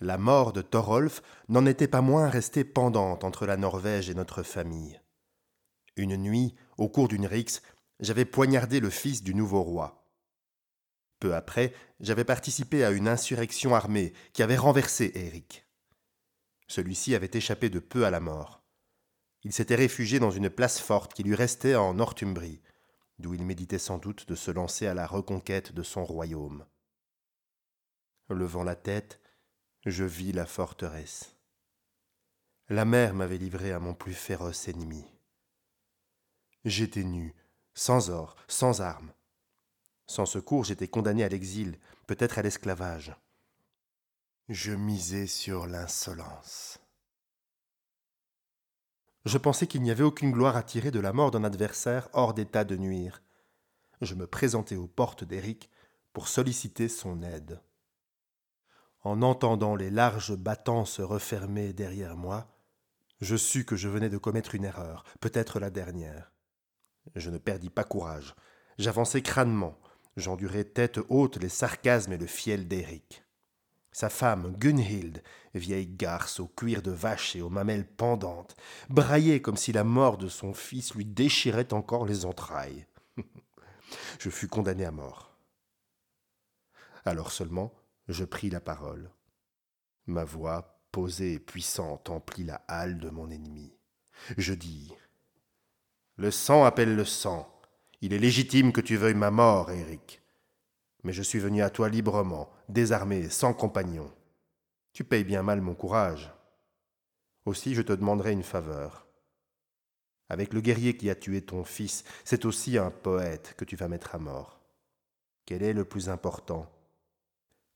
La 0.00 0.18
mort 0.18 0.52
de 0.52 0.60
Thorolf 0.60 1.22
n'en 1.48 1.64
était 1.64 1.88
pas 1.88 2.02
moins 2.02 2.28
restée 2.28 2.64
pendante 2.64 3.24
entre 3.24 3.46
la 3.46 3.56
Norvège 3.56 4.10
et 4.10 4.14
notre 4.14 4.42
famille. 4.42 5.00
Une 5.96 6.18
nuit, 6.18 6.54
au 6.76 6.90
cours 6.90 7.08
d'une 7.08 7.26
rixe, 7.26 7.62
j'avais 8.00 8.24
poignardé 8.24 8.80
le 8.80 8.90
fils 8.90 9.22
du 9.22 9.34
nouveau 9.34 9.62
roi. 9.62 10.06
Peu 11.18 11.34
après, 11.34 11.72
j'avais 12.00 12.24
participé 12.24 12.84
à 12.84 12.90
une 12.90 13.08
insurrection 13.08 13.74
armée 13.74 14.12
qui 14.32 14.42
avait 14.42 14.56
renversé 14.56 15.12
Éric. 15.14 15.66
Celui-ci 16.68 17.14
avait 17.14 17.30
échappé 17.32 17.70
de 17.70 17.78
peu 17.78 18.04
à 18.04 18.10
la 18.10 18.20
mort. 18.20 18.62
Il 19.44 19.52
s'était 19.52 19.76
réfugié 19.76 20.18
dans 20.18 20.30
une 20.30 20.50
place 20.50 20.80
forte 20.80 21.14
qui 21.14 21.22
lui 21.22 21.34
restait 21.34 21.76
en 21.76 21.94
Northumbrie, 21.94 22.60
d'où 23.18 23.32
il 23.32 23.44
méditait 23.44 23.78
sans 23.78 23.98
doute 23.98 24.28
de 24.28 24.34
se 24.34 24.50
lancer 24.50 24.86
à 24.86 24.94
la 24.94 25.06
reconquête 25.06 25.72
de 25.72 25.82
son 25.82 26.04
royaume. 26.04 26.66
Levant 28.28 28.64
la 28.64 28.74
tête, 28.74 29.20
je 29.86 30.04
vis 30.04 30.32
la 30.32 30.46
forteresse. 30.46 31.36
La 32.68 32.84
mer 32.84 33.14
m'avait 33.14 33.38
livré 33.38 33.70
à 33.70 33.78
mon 33.78 33.94
plus 33.94 34.14
féroce 34.14 34.66
ennemi. 34.66 35.04
J'étais 36.64 37.04
nu, 37.04 37.32
sans 37.76 38.10
or, 38.10 38.34
sans 38.48 38.80
armes. 38.80 39.12
Sans 40.06 40.26
secours, 40.26 40.64
j'étais 40.64 40.88
condamné 40.88 41.22
à 41.22 41.28
l'exil, 41.28 41.78
peut-être 42.06 42.38
à 42.38 42.42
l'esclavage. 42.42 43.14
Je 44.48 44.72
misais 44.72 45.26
sur 45.26 45.66
l'insolence. 45.66 46.78
Je 49.26 49.38
pensais 49.38 49.66
qu'il 49.66 49.82
n'y 49.82 49.90
avait 49.90 50.04
aucune 50.04 50.32
gloire 50.32 50.56
à 50.56 50.62
tirer 50.62 50.90
de 50.90 51.00
la 51.00 51.12
mort 51.12 51.30
d'un 51.30 51.44
adversaire 51.44 52.08
hors 52.12 52.32
d'état 52.32 52.64
de 52.64 52.76
nuire. 52.76 53.20
Je 54.00 54.14
me 54.14 54.26
présentai 54.26 54.76
aux 54.76 54.86
portes 54.86 55.24
d'Éric 55.24 55.68
pour 56.12 56.28
solliciter 56.28 56.88
son 56.88 57.22
aide. 57.22 57.60
En 59.02 59.20
entendant 59.20 59.76
les 59.76 59.90
larges 59.90 60.34
battants 60.34 60.84
se 60.84 61.02
refermer 61.02 61.72
derrière 61.72 62.16
moi, 62.16 62.48
je 63.20 63.36
sus 63.36 63.64
que 63.64 63.76
je 63.76 63.88
venais 63.88 64.08
de 64.08 64.18
commettre 64.18 64.54
une 64.54 64.64
erreur, 64.64 65.04
peut-être 65.20 65.60
la 65.60 65.70
dernière. 65.70 66.32
Je 67.14 67.30
ne 67.30 67.38
perdis 67.38 67.70
pas 67.70 67.84
courage. 67.84 68.34
J'avançai 68.78 69.22
crânement. 69.22 69.78
J'endurai 70.16 70.64
tête 70.64 70.98
haute 71.08 71.36
les 71.36 71.48
sarcasmes 71.48 72.12
et 72.12 72.18
le 72.18 72.26
fiel 72.26 72.68
d'Éric. 72.68 73.22
Sa 73.92 74.10
femme, 74.10 74.54
Gunhild, 74.58 75.22
vieille 75.54 75.86
garce 75.86 76.40
au 76.40 76.48
cuir 76.48 76.82
de 76.82 76.90
vache 76.90 77.34
et 77.34 77.40
aux 77.40 77.48
mamelles 77.48 77.86
pendantes, 77.86 78.54
braillait 78.90 79.40
comme 79.40 79.56
si 79.56 79.72
la 79.72 79.84
mort 79.84 80.18
de 80.18 80.28
son 80.28 80.52
fils 80.52 80.94
lui 80.94 81.06
déchirait 81.06 81.72
encore 81.72 82.04
les 82.04 82.26
entrailles. 82.26 82.86
je 84.20 84.28
fus 84.28 84.48
condamné 84.48 84.84
à 84.84 84.90
mort. 84.90 85.34
Alors 87.06 87.32
seulement, 87.32 87.72
je 88.08 88.24
pris 88.24 88.50
la 88.50 88.60
parole. 88.60 89.10
Ma 90.06 90.24
voix, 90.24 90.82
posée 90.92 91.34
et 91.34 91.38
puissante, 91.38 92.10
emplit 92.10 92.44
la 92.44 92.62
halle 92.68 92.98
de 92.98 93.08
mon 93.08 93.30
ennemi. 93.30 93.72
Je 94.36 94.52
dis 94.52 94.92
Le 96.16 96.30
sang 96.30 96.64
appelle 96.64 96.94
le 96.94 97.04
sang. 97.04 97.48
Il 98.00 98.12
est 98.12 98.18
légitime 98.18 98.72
que 98.72 98.80
tu 98.80 98.96
veuilles 98.96 99.14
ma 99.14 99.30
mort, 99.30 99.70
Éric 99.70 100.22
mais 101.06 101.12
je 101.12 101.22
suis 101.22 101.38
venu 101.38 101.62
à 101.62 101.70
toi 101.70 101.88
librement, 101.88 102.50
désarmé, 102.68 103.30
sans 103.30 103.54
compagnon. 103.54 104.12
Tu 104.92 105.04
payes 105.04 105.22
bien 105.22 105.44
mal 105.44 105.60
mon 105.60 105.76
courage. 105.76 106.32
Aussi 107.44 107.76
je 107.76 107.82
te 107.82 107.92
demanderai 107.92 108.32
une 108.32 108.42
faveur. 108.42 109.06
Avec 110.28 110.52
le 110.52 110.60
guerrier 110.60 110.96
qui 110.96 111.08
a 111.08 111.14
tué 111.14 111.42
ton 111.42 111.62
fils, 111.62 112.02
c'est 112.24 112.44
aussi 112.44 112.76
un 112.76 112.90
poète 112.90 113.54
que 113.56 113.64
tu 113.64 113.76
vas 113.76 113.86
mettre 113.86 114.16
à 114.16 114.18
mort. 114.18 114.58
Quel 115.44 115.62
est 115.62 115.72
le 115.72 115.84
plus 115.84 116.08
important? 116.08 116.68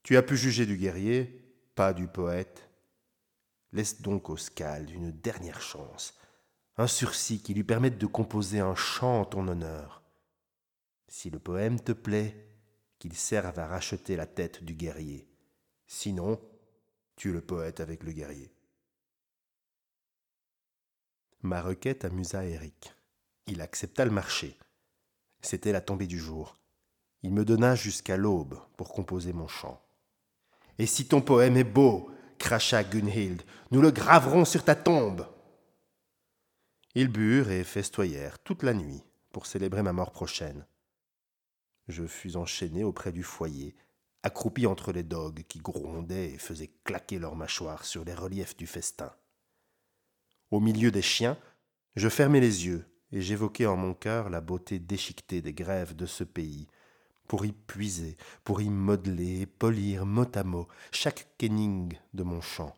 Tu 0.02 0.16
as 0.16 0.24
pu 0.24 0.36
juger 0.36 0.66
du 0.66 0.76
guerrier, 0.76 1.54
pas 1.76 1.92
du 1.92 2.08
poète? 2.08 2.68
Laisse 3.72 4.02
donc 4.02 4.28
au 4.28 4.36
Scald 4.36 4.90
une 4.90 5.12
dernière 5.12 5.60
chance, 5.60 6.18
un 6.76 6.86
sursis 6.86 7.42
qui 7.42 7.54
lui 7.54 7.64
permette 7.64 7.98
de 7.98 8.06
composer 8.06 8.60
un 8.60 8.74
chant 8.74 9.20
en 9.20 9.24
ton 9.24 9.48
honneur. 9.48 10.02
Si 11.08 11.30
le 11.30 11.38
poème 11.38 11.80
te 11.80 11.92
plaît, 11.92 12.46
qu'il 12.98 13.14
serve 13.14 13.58
à 13.58 13.66
racheter 13.66 14.14
la 14.14 14.26
tête 14.26 14.62
du 14.62 14.74
guerrier. 14.74 15.26
Sinon, 15.86 16.40
tue 17.16 17.32
le 17.32 17.40
poète 17.40 17.80
avec 17.80 18.04
le 18.04 18.12
guerrier. 18.12 18.54
Ma 21.42 21.62
requête 21.62 22.04
amusa 22.04 22.44
Eric. 22.44 22.94
Il 23.46 23.62
accepta 23.62 24.04
le 24.04 24.10
marché. 24.10 24.58
C'était 25.40 25.72
la 25.72 25.80
tombée 25.80 26.06
du 26.06 26.18
jour. 26.18 26.58
Il 27.22 27.32
me 27.32 27.44
donna 27.44 27.74
jusqu'à 27.74 28.16
l'aube 28.16 28.60
pour 28.76 28.92
composer 28.92 29.32
mon 29.32 29.48
chant. 29.48 29.82
Et 30.78 30.86
si 30.86 31.06
ton 31.06 31.22
poème 31.22 31.56
est 31.56 31.64
beau, 31.64 32.10
cracha 32.38 32.84
Gunhild, 32.84 33.42
nous 33.70 33.80
le 33.80 33.90
graverons 33.90 34.44
sur 34.44 34.64
ta 34.64 34.74
tombe. 34.74 35.26
Ils 36.96 37.08
burent 37.08 37.50
et 37.52 37.62
festoyèrent 37.62 38.40
toute 38.40 38.64
la 38.64 38.74
nuit 38.74 39.04
pour 39.30 39.46
célébrer 39.46 39.82
ma 39.82 39.92
mort 39.92 40.10
prochaine. 40.10 40.66
Je 41.86 42.04
fus 42.04 42.36
enchaîné 42.36 42.82
auprès 42.82 43.12
du 43.12 43.22
foyer, 43.22 43.76
accroupi 44.24 44.66
entre 44.66 44.92
les 44.92 45.04
dogues 45.04 45.44
qui 45.48 45.60
grondaient 45.60 46.32
et 46.32 46.38
faisaient 46.38 46.72
claquer 46.84 47.18
leurs 47.18 47.36
mâchoires 47.36 47.84
sur 47.84 48.04
les 48.04 48.14
reliefs 48.14 48.56
du 48.56 48.66
festin. 48.66 49.12
Au 50.50 50.58
milieu 50.58 50.90
des 50.90 51.02
chiens, 51.02 51.38
je 51.94 52.08
fermai 52.08 52.40
les 52.40 52.66
yeux 52.66 52.84
et 53.12 53.20
j'évoquai 53.22 53.66
en 53.66 53.76
mon 53.76 53.94
cœur 53.94 54.28
la 54.28 54.40
beauté 54.40 54.80
déchiquetée 54.80 55.42
des 55.42 55.52
grèves 55.52 55.94
de 55.94 56.06
ce 56.06 56.24
pays, 56.24 56.66
pour 57.28 57.44
y 57.44 57.52
puiser, 57.52 58.16
pour 58.42 58.60
y 58.60 58.68
modeler 58.68 59.42
et 59.42 59.46
polir 59.46 60.06
mot 60.06 60.26
à 60.34 60.42
mot 60.42 60.66
chaque 60.90 61.28
kenning 61.38 61.96
de 62.14 62.24
mon 62.24 62.40
chant. 62.40 62.74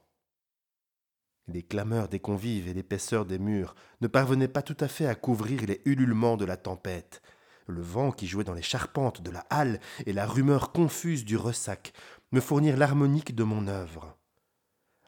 Les 1.52 1.62
clameurs 1.62 2.08
des 2.08 2.18
convives 2.18 2.66
et 2.66 2.72
l'épaisseur 2.72 3.26
des 3.26 3.38
murs 3.38 3.74
ne 4.00 4.06
parvenaient 4.06 4.48
pas 4.48 4.62
tout 4.62 4.76
à 4.80 4.88
fait 4.88 5.04
à 5.06 5.14
couvrir 5.14 5.60
les 5.66 5.82
ululements 5.84 6.38
de 6.38 6.46
la 6.46 6.56
tempête, 6.56 7.20
le 7.66 7.82
vent 7.82 8.10
qui 8.10 8.26
jouait 8.26 8.42
dans 8.42 8.54
les 8.54 8.62
charpentes 8.62 9.20
de 9.20 9.30
la 9.30 9.44
halle 9.50 9.78
et 10.06 10.14
la 10.14 10.26
rumeur 10.26 10.72
confuse 10.72 11.26
du 11.26 11.36
ressac 11.36 11.92
me 12.30 12.40
fournirent 12.40 12.78
l'harmonique 12.78 13.34
de 13.34 13.44
mon 13.44 13.68
œuvre. 13.68 14.16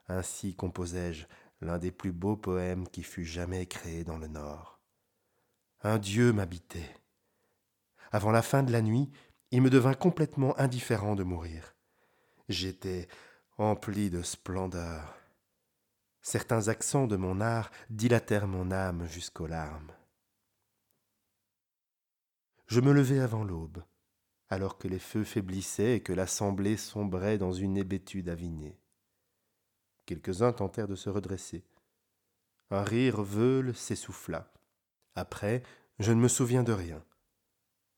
Ainsi 0.06 0.54
composai-je 0.54 1.24
l'un 1.62 1.78
des 1.78 1.90
plus 1.90 2.12
beaux 2.12 2.36
poèmes 2.36 2.86
qui 2.88 3.02
fut 3.02 3.24
jamais 3.24 3.64
créé 3.64 4.04
dans 4.04 4.18
le 4.18 4.28
Nord. 4.28 4.78
Un 5.80 5.96
Dieu 5.96 6.34
m'habitait. 6.34 6.94
Avant 8.12 8.32
la 8.32 8.42
fin 8.42 8.62
de 8.62 8.70
la 8.70 8.82
nuit, 8.82 9.10
il 9.50 9.62
me 9.62 9.70
devint 9.70 9.94
complètement 9.94 10.58
indifférent 10.60 11.14
de 11.14 11.22
mourir. 11.22 11.74
J'étais 12.50 13.08
empli 13.56 14.10
de 14.10 14.20
splendeur. 14.20 15.23
Certains 16.26 16.68
accents 16.68 17.06
de 17.06 17.16
mon 17.16 17.42
art 17.42 17.70
dilatèrent 17.90 18.48
mon 18.48 18.70
âme 18.70 19.06
jusqu'aux 19.06 19.46
larmes. 19.46 19.92
Je 22.66 22.80
me 22.80 22.94
levai 22.94 23.20
avant 23.20 23.44
l'aube, 23.44 23.84
alors 24.48 24.78
que 24.78 24.88
les 24.88 24.98
feux 24.98 25.24
faiblissaient 25.24 25.96
et 25.96 26.02
que 26.02 26.14
l'assemblée 26.14 26.78
sombrait 26.78 27.36
dans 27.36 27.52
une 27.52 27.76
hébétude 27.76 28.30
avinée. 28.30 28.80
Quelques-uns 30.06 30.54
tentèrent 30.54 30.88
de 30.88 30.94
se 30.94 31.10
redresser. 31.10 31.62
Un 32.70 32.84
rire 32.84 33.20
veule 33.20 33.74
s'essouffla. 33.76 34.50
Après, 35.16 35.62
je 35.98 36.10
ne 36.10 36.22
me 36.22 36.28
souviens 36.28 36.62
de 36.62 36.72
rien. 36.72 37.04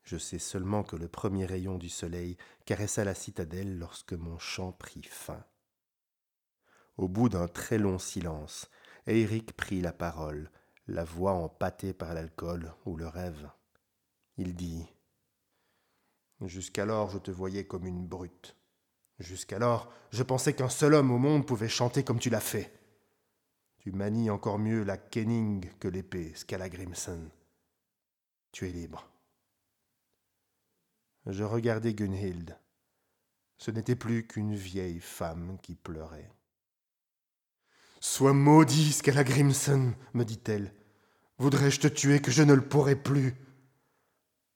Je 0.02 0.18
sais 0.18 0.40
seulement 0.40 0.82
que 0.82 0.96
le 0.96 1.06
premier 1.06 1.46
rayon 1.46 1.78
du 1.78 1.88
soleil 1.88 2.36
caressa 2.64 3.04
la 3.04 3.14
citadelle 3.14 3.78
lorsque 3.78 4.14
mon 4.14 4.36
chant 4.40 4.72
prit 4.72 5.04
fin. 5.04 5.44
Au 6.96 7.08
bout 7.08 7.28
d'un 7.28 7.46
très 7.46 7.78
long 7.78 7.98
silence, 7.98 8.70
Eric 9.06 9.52
prit 9.56 9.80
la 9.80 9.92
parole, 9.92 10.50
la 10.86 11.04
voix 11.04 11.32
empâtée 11.32 11.92
par 11.92 12.14
l'alcool 12.14 12.72
ou 12.86 12.96
le 12.96 13.06
rêve. 13.06 13.50
Il 14.38 14.54
dit 14.54 14.86
Jusqu'alors 16.40 17.10
je 17.10 17.18
te 17.18 17.30
voyais 17.30 17.66
comme 17.66 17.86
une 17.86 18.06
brute. 18.06 18.56
Jusqu'alors 19.18 19.92
je 20.10 20.22
pensais 20.22 20.54
qu'un 20.54 20.68
seul 20.68 20.94
homme 20.94 21.10
au 21.10 21.18
monde 21.18 21.46
pouvait 21.46 21.68
chanter 21.68 22.02
comme 22.02 22.18
tu 22.18 22.30
l'as 22.30 22.40
fait. 22.40 22.72
Tu 23.78 23.92
manies 23.92 24.30
encore 24.30 24.58
mieux 24.58 24.82
la 24.82 24.96
kenning 24.96 25.70
que 25.78 25.88
l'épée, 25.88 26.34
Scalagrimson. 26.34 27.30
Tu 28.52 28.66
es 28.66 28.72
libre. 28.72 29.08
Je 31.26 31.44
regardai 31.44 31.94
Gunhild. 31.94 32.58
Ce 33.58 33.70
n'était 33.70 33.96
plus 33.96 34.26
qu'une 34.26 34.54
vieille 34.54 35.00
femme 35.00 35.58
qui 35.62 35.74
pleurait. 35.74 36.35
Sois 38.08 38.32
maudit, 38.32 39.00
Grimson, 39.04 39.92
me 40.14 40.24
dit-elle. 40.24 40.72
Voudrais-je 41.38 41.80
te 41.80 41.88
tuer 41.88 42.20
que 42.20 42.30
je 42.30 42.44
ne 42.44 42.54
le 42.54 42.66
pourrais 42.66 42.94
plus? 42.94 43.34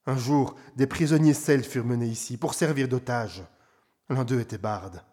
Un 0.05 0.15
jour, 0.15 0.55
des 0.77 0.87
prisonniers 0.87 1.33
celtes 1.33 1.65
furent 1.65 1.85
menés 1.85 2.07
ici 2.07 2.37
pour 2.37 2.53
servir 2.53 2.87
d'otages. 2.87 3.43
L'un 4.07 4.23
d'eux 4.23 4.39
était 4.39 4.57
barde. 4.57 5.03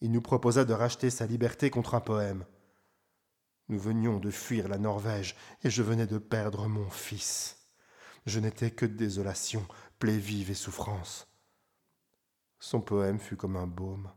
Il 0.00 0.10
nous 0.10 0.20
proposa 0.20 0.64
de 0.64 0.72
racheter 0.72 1.08
sa 1.08 1.24
liberté 1.24 1.70
contre 1.70 1.94
un 1.94 2.00
poème. 2.00 2.44
Nous 3.68 3.78
venions 3.78 4.18
de 4.18 4.32
fuir 4.32 4.68
la 4.68 4.78
Norvège 4.78 5.36
et 5.62 5.70
je 5.70 5.82
venais 5.84 6.08
de 6.08 6.18
perdre 6.18 6.66
mon 6.66 6.90
fils. 6.90 7.58
Je 8.26 8.40
n'étais 8.40 8.72
que 8.72 8.86
désolation, 8.86 9.64
plaie 10.00 10.18
vive 10.18 10.50
et 10.50 10.54
souffrance. 10.54 11.28
Son 12.58 12.80
poème 12.80 13.20
fut 13.20 13.36
comme 13.36 13.56
un 13.56 13.68
baume. 13.68 14.10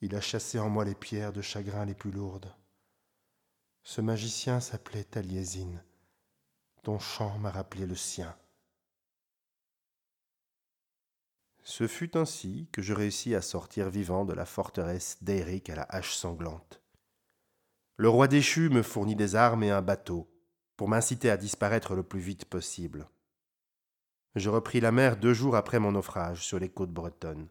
Il 0.00 0.16
a 0.16 0.22
chassé 0.22 0.58
en 0.58 0.70
moi 0.70 0.86
les 0.86 0.94
pierres 0.94 1.34
de 1.34 1.42
chagrin 1.42 1.84
les 1.84 1.94
plus 1.94 2.10
lourdes. 2.10 2.50
Ce 3.90 4.00
magicien 4.00 4.60
s'appelait 4.60 5.02
Taliesin. 5.02 5.82
Ton 6.84 7.00
chant 7.00 7.36
m'a 7.38 7.50
rappelé 7.50 7.86
le 7.86 7.96
sien. 7.96 8.36
Ce 11.64 11.88
fut 11.88 12.16
ainsi 12.16 12.68
que 12.70 12.82
je 12.82 12.94
réussis 12.94 13.34
à 13.34 13.42
sortir 13.42 13.90
vivant 13.90 14.24
de 14.24 14.32
la 14.32 14.46
forteresse 14.46 15.18
d'Eric 15.22 15.70
à 15.70 15.74
la 15.74 15.86
hache 15.88 16.14
sanglante. 16.14 16.80
Le 17.96 18.08
roi 18.08 18.28
déchu 18.28 18.68
me 18.68 18.84
fournit 18.84 19.16
des 19.16 19.34
armes 19.34 19.64
et 19.64 19.72
un 19.72 19.82
bateau 19.82 20.30
pour 20.76 20.86
m'inciter 20.86 21.28
à 21.28 21.36
disparaître 21.36 21.96
le 21.96 22.04
plus 22.04 22.20
vite 22.20 22.44
possible. 22.44 23.08
Je 24.36 24.50
repris 24.50 24.78
la 24.78 24.92
mer 24.92 25.16
deux 25.16 25.34
jours 25.34 25.56
après 25.56 25.80
mon 25.80 25.90
naufrage 25.90 26.46
sur 26.46 26.60
les 26.60 26.70
côtes 26.70 26.92
bretonnes. 26.92 27.48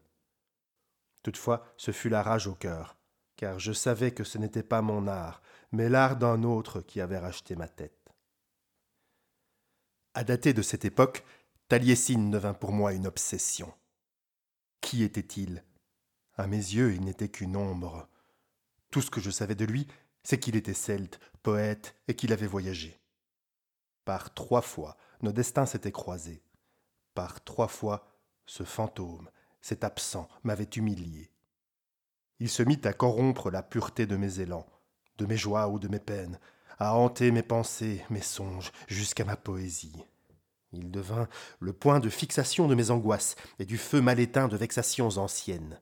Toutefois, 1.22 1.66
ce 1.76 1.90
fut 1.90 2.08
la 2.08 2.22
rage 2.22 2.46
au 2.46 2.54
cœur, 2.54 2.96
car 3.36 3.58
je 3.58 3.74
savais 3.74 4.12
que 4.12 4.24
ce 4.24 4.38
n'était 4.38 4.62
pas 4.62 4.80
mon 4.80 5.06
art, 5.06 5.42
mais 5.72 5.88
l'art 5.88 6.16
d'un 6.16 6.42
autre 6.42 6.80
qui 6.80 7.00
avait 7.00 7.18
racheté 7.18 7.56
ma 7.56 7.68
tête. 7.68 8.12
À 10.14 10.24
dater 10.24 10.52
de 10.52 10.62
cette 10.62 10.84
époque, 10.84 11.24
Taliesin 11.68 12.30
devint 12.30 12.54
pour 12.54 12.72
moi 12.72 12.92
une 12.92 13.06
obsession. 13.06 13.72
Qui 14.80 15.04
était-il? 15.04 15.64
À 16.36 16.46
mes 16.46 16.56
yeux, 16.56 16.94
il 16.94 17.02
n'était 17.02 17.28
qu'une 17.28 17.56
ombre. 17.56 18.08
Tout 18.90 19.02
ce 19.02 19.10
que 19.10 19.20
je 19.20 19.30
savais 19.30 19.54
de 19.54 19.64
lui, 19.64 19.86
c'est 20.24 20.40
qu'il 20.40 20.56
était 20.56 20.74
celte, 20.74 21.20
poète 21.42 21.94
et 22.08 22.16
qu'il 22.16 22.32
avait 22.32 22.46
voyagé. 22.46 22.98
Par 24.04 24.34
trois 24.34 24.62
fois, 24.62 24.96
nos 25.22 25.32
destins 25.32 25.66
s'étaient 25.66 25.92
croisés. 25.92 26.42
Par 27.14 27.44
trois 27.44 27.68
fois, 27.68 28.08
ce 28.46 28.64
fantôme, 28.64 29.30
cet 29.60 29.84
absent, 29.84 30.28
m'avait 30.42 30.70
humilié. 30.74 31.30
Il 32.40 32.48
se 32.48 32.62
mit 32.62 32.80
à 32.84 32.92
corrompre 32.92 33.50
la 33.50 33.62
pureté 33.62 34.06
de 34.06 34.16
mes 34.16 34.40
élans, 34.40 34.66
de 35.20 35.26
mes 35.26 35.36
joies 35.36 35.68
ou 35.68 35.78
de 35.78 35.88
mes 35.88 35.98
peines, 35.98 36.40
à 36.78 36.94
hanter 36.94 37.30
mes 37.30 37.42
pensées, 37.42 38.02
mes 38.08 38.22
songes, 38.22 38.72
jusqu'à 38.88 39.24
ma 39.24 39.36
poésie. 39.36 40.04
Il 40.72 40.90
devint 40.90 41.28
le 41.58 41.74
point 41.74 42.00
de 42.00 42.08
fixation 42.08 42.66
de 42.68 42.74
mes 42.74 42.90
angoisses 42.90 43.36
et 43.58 43.66
du 43.66 43.76
feu 43.76 44.00
mal 44.00 44.18
éteint 44.18 44.48
de 44.48 44.56
vexations 44.56 45.18
anciennes. 45.18 45.78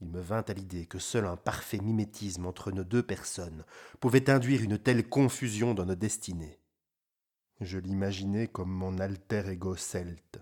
Il 0.00 0.08
me 0.08 0.20
vint 0.20 0.44
à 0.46 0.52
l'idée 0.54 0.86
que 0.86 0.98
seul 0.98 1.26
un 1.26 1.36
parfait 1.36 1.80
mimétisme 1.80 2.46
entre 2.46 2.70
nos 2.70 2.84
deux 2.84 3.02
personnes 3.02 3.64
pouvait 4.00 4.30
induire 4.30 4.62
une 4.62 4.78
telle 4.78 5.06
confusion 5.06 5.74
dans 5.74 5.84
nos 5.84 5.96
destinées. 5.96 6.58
Je 7.60 7.78
l'imaginais 7.78 8.46
comme 8.46 8.70
mon 8.70 8.98
alter 8.98 9.48
ego 9.48 9.76
celte. 9.76 10.38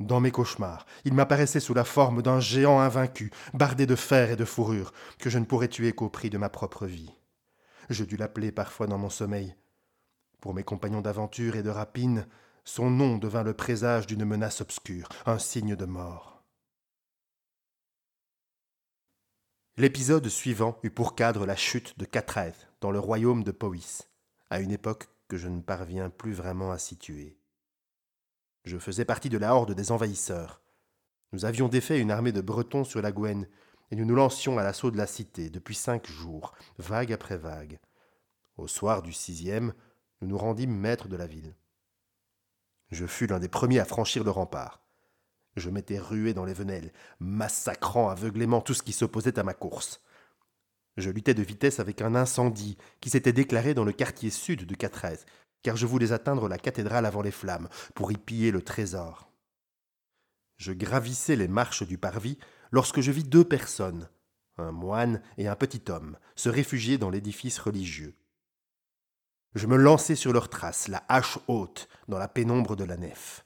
Dans 0.00 0.20
mes 0.20 0.30
cauchemars, 0.30 0.86
il 1.04 1.14
m'apparaissait 1.14 1.60
sous 1.60 1.74
la 1.74 1.84
forme 1.84 2.22
d'un 2.22 2.40
géant 2.40 2.80
invaincu, 2.80 3.30
bardé 3.54 3.86
de 3.86 3.94
fer 3.94 4.30
et 4.30 4.36
de 4.36 4.44
fourrure, 4.44 4.92
que 5.18 5.30
je 5.30 5.38
ne 5.38 5.44
pourrais 5.44 5.68
tuer 5.68 5.92
qu'au 5.92 6.08
prix 6.08 6.30
de 6.30 6.38
ma 6.38 6.48
propre 6.48 6.86
vie. 6.86 7.14
Je 7.90 8.04
dus 8.04 8.16
l'appeler 8.16 8.52
parfois 8.52 8.86
dans 8.86 8.98
mon 8.98 9.10
sommeil. 9.10 9.54
Pour 10.40 10.54
mes 10.54 10.64
compagnons 10.64 11.02
d'aventure 11.02 11.56
et 11.56 11.62
de 11.62 11.70
rapine, 11.70 12.26
son 12.64 12.90
nom 12.90 13.18
devint 13.18 13.42
le 13.42 13.54
présage 13.54 14.06
d'une 14.06 14.24
menace 14.24 14.60
obscure, 14.60 15.08
un 15.26 15.38
signe 15.38 15.76
de 15.76 15.84
mort. 15.84 16.42
L'épisode 19.76 20.28
suivant 20.28 20.78
eut 20.82 20.90
pour 20.90 21.14
cadre 21.14 21.46
la 21.46 21.56
chute 21.56 21.98
de 21.98 22.04
Catreth 22.04 22.68
dans 22.80 22.90
le 22.90 22.98
royaume 22.98 23.42
de 23.42 23.52
Powys, 23.52 24.00
à 24.50 24.60
une 24.60 24.70
époque 24.70 25.08
que 25.28 25.36
je 25.38 25.48
ne 25.48 25.62
parviens 25.62 26.10
plus 26.10 26.32
vraiment 26.32 26.72
à 26.72 26.78
situer. 26.78 27.38
Je 28.64 28.78
faisais 28.78 29.04
partie 29.04 29.28
de 29.28 29.38
la 29.38 29.54
horde 29.54 29.74
des 29.74 29.90
envahisseurs. 29.90 30.62
Nous 31.32 31.44
avions 31.44 31.68
défait 31.68 31.98
une 31.98 32.10
armée 32.10 32.32
de 32.32 32.40
Bretons 32.40 32.84
sur 32.84 33.02
la 33.02 33.10
Gouenne, 33.10 33.48
et 33.90 33.96
nous 33.96 34.04
nous 34.04 34.14
lancions 34.14 34.58
à 34.58 34.62
l'assaut 34.62 34.90
de 34.90 34.96
la 34.96 35.06
cité 35.06 35.50
depuis 35.50 35.74
cinq 35.74 36.06
jours, 36.06 36.54
vague 36.78 37.12
après 37.12 37.36
vague. 37.36 37.78
Au 38.56 38.68
soir 38.68 39.02
du 39.02 39.12
sixième, 39.12 39.74
nous 40.20 40.28
nous 40.28 40.38
rendîmes 40.38 40.76
maîtres 40.76 41.08
de 41.08 41.16
la 41.16 41.26
ville. 41.26 41.56
Je 42.90 43.06
fus 43.06 43.26
l'un 43.26 43.40
des 43.40 43.48
premiers 43.48 43.80
à 43.80 43.84
franchir 43.84 44.22
le 44.22 44.30
rempart. 44.30 44.82
Je 45.56 45.70
m'étais 45.70 45.98
rué 45.98 46.32
dans 46.32 46.44
les 46.44 46.54
venelles, 46.54 46.92
massacrant 47.18 48.08
aveuglément 48.08 48.60
tout 48.60 48.74
ce 48.74 48.82
qui 48.82 48.92
s'opposait 48.92 49.38
à 49.38 49.42
ma 49.42 49.54
course. 49.54 50.02
Je 50.96 51.10
luttais 51.10 51.34
de 51.34 51.42
vitesse 51.42 51.80
avec 51.80 52.02
un 52.02 52.14
incendie 52.14 52.76
qui 53.00 53.10
s'était 53.10 53.32
déclaré 53.32 53.74
dans 53.74 53.84
le 53.84 53.92
quartier 53.92 54.30
sud 54.30 54.66
de 54.66 54.74
car 55.62 55.76
je 55.76 55.86
voulais 55.86 56.12
atteindre 56.12 56.48
la 56.48 56.58
cathédrale 56.58 57.06
avant 57.06 57.22
les 57.22 57.30
flammes, 57.30 57.68
pour 57.94 58.12
y 58.12 58.16
piller 58.16 58.50
le 58.50 58.62
trésor. 58.62 59.30
Je 60.56 60.72
gravissais 60.72 61.36
les 61.36 61.48
marches 61.48 61.82
du 61.82 61.98
parvis 61.98 62.38
lorsque 62.70 63.00
je 63.00 63.10
vis 63.10 63.24
deux 63.24 63.44
personnes, 63.44 64.08
un 64.58 64.72
moine 64.72 65.22
et 65.38 65.48
un 65.48 65.56
petit 65.56 65.90
homme, 65.90 66.18
se 66.36 66.48
réfugier 66.48 66.98
dans 66.98 67.10
l'édifice 67.10 67.58
religieux. 67.58 68.14
Je 69.54 69.66
me 69.66 69.76
lançai 69.76 70.14
sur 70.14 70.32
leurs 70.32 70.48
traces, 70.48 70.88
la 70.88 71.04
hache 71.08 71.38
haute, 71.46 71.88
dans 72.08 72.18
la 72.18 72.28
pénombre 72.28 72.76
de 72.76 72.84
la 72.84 72.96
nef. 72.96 73.44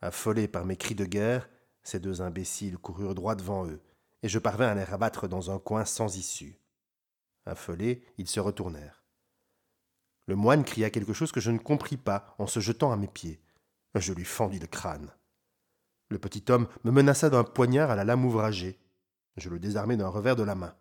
Affolés 0.00 0.48
par 0.48 0.64
mes 0.64 0.76
cris 0.76 0.94
de 0.94 1.04
guerre, 1.04 1.48
ces 1.82 2.00
deux 2.00 2.22
imbéciles 2.22 2.78
coururent 2.78 3.14
droit 3.14 3.34
devant 3.34 3.66
eux, 3.66 3.80
et 4.22 4.28
je 4.28 4.38
parvins 4.38 4.68
à 4.68 4.74
les 4.74 4.84
rabattre 4.84 5.28
dans 5.28 5.50
un 5.50 5.58
coin 5.58 5.84
sans 5.84 6.16
issue. 6.16 6.58
Affolés, 7.46 8.04
ils 8.18 8.28
se 8.28 8.40
retournèrent. 8.40 8.99
Le 10.30 10.36
moine 10.36 10.62
cria 10.62 10.90
quelque 10.90 11.12
chose 11.12 11.32
que 11.32 11.40
je 11.40 11.50
ne 11.50 11.58
compris 11.58 11.96
pas 11.96 12.36
en 12.38 12.46
se 12.46 12.60
jetant 12.60 12.92
à 12.92 12.96
mes 12.96 13.08
pieds. 13.08 13.40
Je 13.96 14.12
lui 14.12 14.24
fendis 14.24 14.60
le 14.60 14.68
crâne. 14.68 15.10
Le 16.08 16.20
petit 16.20 16.44
homme 16.50 16.68
me 16.84 16.92
menaça 16.92 17.30
d'un 17.30 17.42
poignard 17.42 17.90
à 17.90 17.96
la 17.96 18.04
lame 18.04 18.24
ouvragée. 18.24 18.78
Je 19.36 19.48
le 19.50 19.58
désarmai 19.58 19.96
d'un 19.96 20.06
revers 20.06 20.36
de 20.36 20.44
la 20.44 20.54
main. 20.54 20.76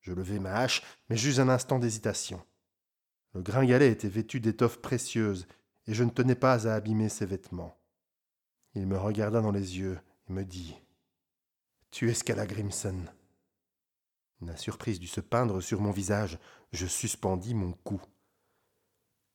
Je 0.00 0.12
levai 0.12 0.38
ma 0.38 0.54
hache, 0.54 0.84
mais 1.08 1.16
j'eus 1.16 1.40
un 1.40 1.48
instant 1.48 1.80
d'hésitation. 1.80 2.40
Le 3.32 3.42
gringalet 3.42 3.90
était 3.90 4.08
vêtu 4.08 4.38
d'étoffes 4.38 4.80
précieuses, 4.80 5.48
et 5.88 5.92
je 5.92 6.04
ne 6.04 6.10
tenais 6.10 6.36
pas 6.36 6.68
à 6.68 6.74
abîmer 6.74 7.08
ses 7.08 7.26
vêtements. 7.26 7.76
Il 8.74 8.86
me 8.86 8.96
regarda 8.96 9.40
dans 9.40 9.50
les 9.50 9.76
yeux 9.76 9.98
et 10.28 10.32
me 10.32 10.44
dit 10.44 10.76
tu 11.90 12.08
es 12.12 12.46
Grimson. 12.46 13.06
La 14.40 14.56
surprise 14.56 15.00
dut 15.00 15.08
se 15.08 15.20
peindre 15.20 15.60
sur 15.60 15.80
mon 15.80 15.90
visage. 15.90 16.38
Je 16.70 16.86
suspendis 16.86 17.54
mon 17.54 17.72
cou. 17.72 18.00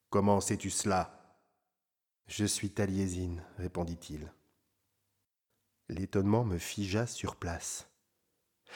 Comment 0.09 0.41
sais-tu 0.41 0.71
cela? 0.71 1.37
Je 2.25 2.45
suis 2.45 2.71
Taliesin, 2.71 3.35
répondit-il. 3.57 4.33
L'étonnement 5.87 6.43
me 6.43 6.57
figea 6.57 7.05
sur 7.05 7.35
place. 7.35 7.87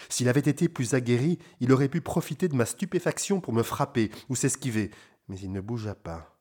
S'il 0.09 0.29
avait 0.29 0.41
été 0.41 0.69
plus 0.69 0.93
aguerri, 0.93 1.39
il 1.59 1.71
aurait 1.71 1.89
pu 1.89 2.01
profiter 2.01 2.47
de 2.47 2.55
ma 2.55 2.67
stupéfaction 2.67 3.41
pour 3.41 3.53
me 3.53 3.63
frapper 3.63 4.11
ou 4.29 4.35
s'esquiver, 4.35 4.91
mais 5.27 5.39
il 5.39 5.51
ne 5.51 5.61
bougea 5.61 5.95
pas. 5.95 6.39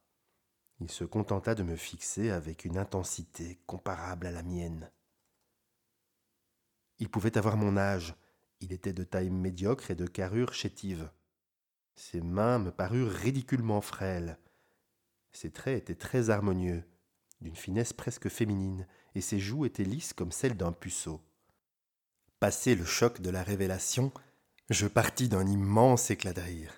Il 0.80 0.90
se 0.90 1.04
contenta 1.04 1.54
de 1.54 1.62
me 1.62 1.76
fixer 1.76 2.30
avec 2.30 2.66
une 2.66 2.76
intensité 2.76 3.60
comparable 3.66 4.26
à 4.26 4.30
la 4.30 4.42
mienne. 4.42 4.90
Il 6.98 7.08
pouvait 7.08 7.38
avoir 7.38 7.56
mon 7.56 7.78
âge. 7.78 8.14
Il 8.60 8.72
était 8.72 8.92
de 8.92 9.04
taille 9.04 9.30
médiocre 9.30 9.90
et 9.90 9.94
de 9.94 10.06
carrure 10.06 10.52
chétive. 10.52 11.10
Ses 11.94 12.20
mains 12.20 12.58
me 12.58 12.70
parurent 12.70 13.10
ridiculement 13.10 13.80
frêles. 13.80 14.38
Ses 15.32 15.50
traits 15.50 15.82
étaient 15.82 15.94
très 15.94 16.30
harmonieux, 16.30 16.84
d'une 17.40 17.56
finesse 17.56 17.92
presque 17.92 18.28
féminine, 18.28 18.86
et 19.14 19.20
ses 19.20 19.38
joues 19.38 19.64
étaient 19.64 19.84
lisses 19.84 20.12
comme 20.12 20.32
celles 20.32 20.56
d'un 20.56 20.72
puceau. 20.72 21.20
Passé 22.40 22.74
le 22.74 22.84
choc 22.84 23.20
de 23.20 23.30
la 23.30 23.42
révélation, 23.42 24.12
je 24.70 24.86
partis 24.86 25.28
d'un 25.28 25.46
immense 25.46 26.10
éclat 26.10 26.32
de 26.32 26.40
rire. 26.40 26.74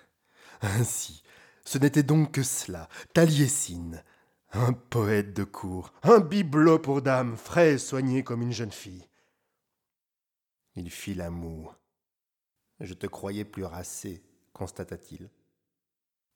Ainsi, 0.61 1.23
ce 1.65 1.77
n'était 1.77 2.03
donc 2.03 2.31
que 2.33 2.43
cela, 2.43 2.89
Taliesin, 3.13 3.91
un 4.51 4.73
poète 4.73 5.33
de 5.33 5.43
cour, 5.43 5.93
un 6.03 6.19
bibelot 6.19 6.79
pour 6.79 7.01
dame, 7.01 7.35
frais 7.35 7.73
et 7.73 7.77
soigné 7.77 8.23
comme 8.23 8.41
une 8.41 8.53
jeune 8.53 8.71
fille. 8.71 9.07
Il 10.75 10.89
fit 10.89 11.13
l'amour. 11.13 11.75
Je 12.79 12.93
te 12.93 13.07
croyais 13.07 13.45
plus 13.45 13.63
racé, 13.63 14.23
constata-t-il. 14.53 15.29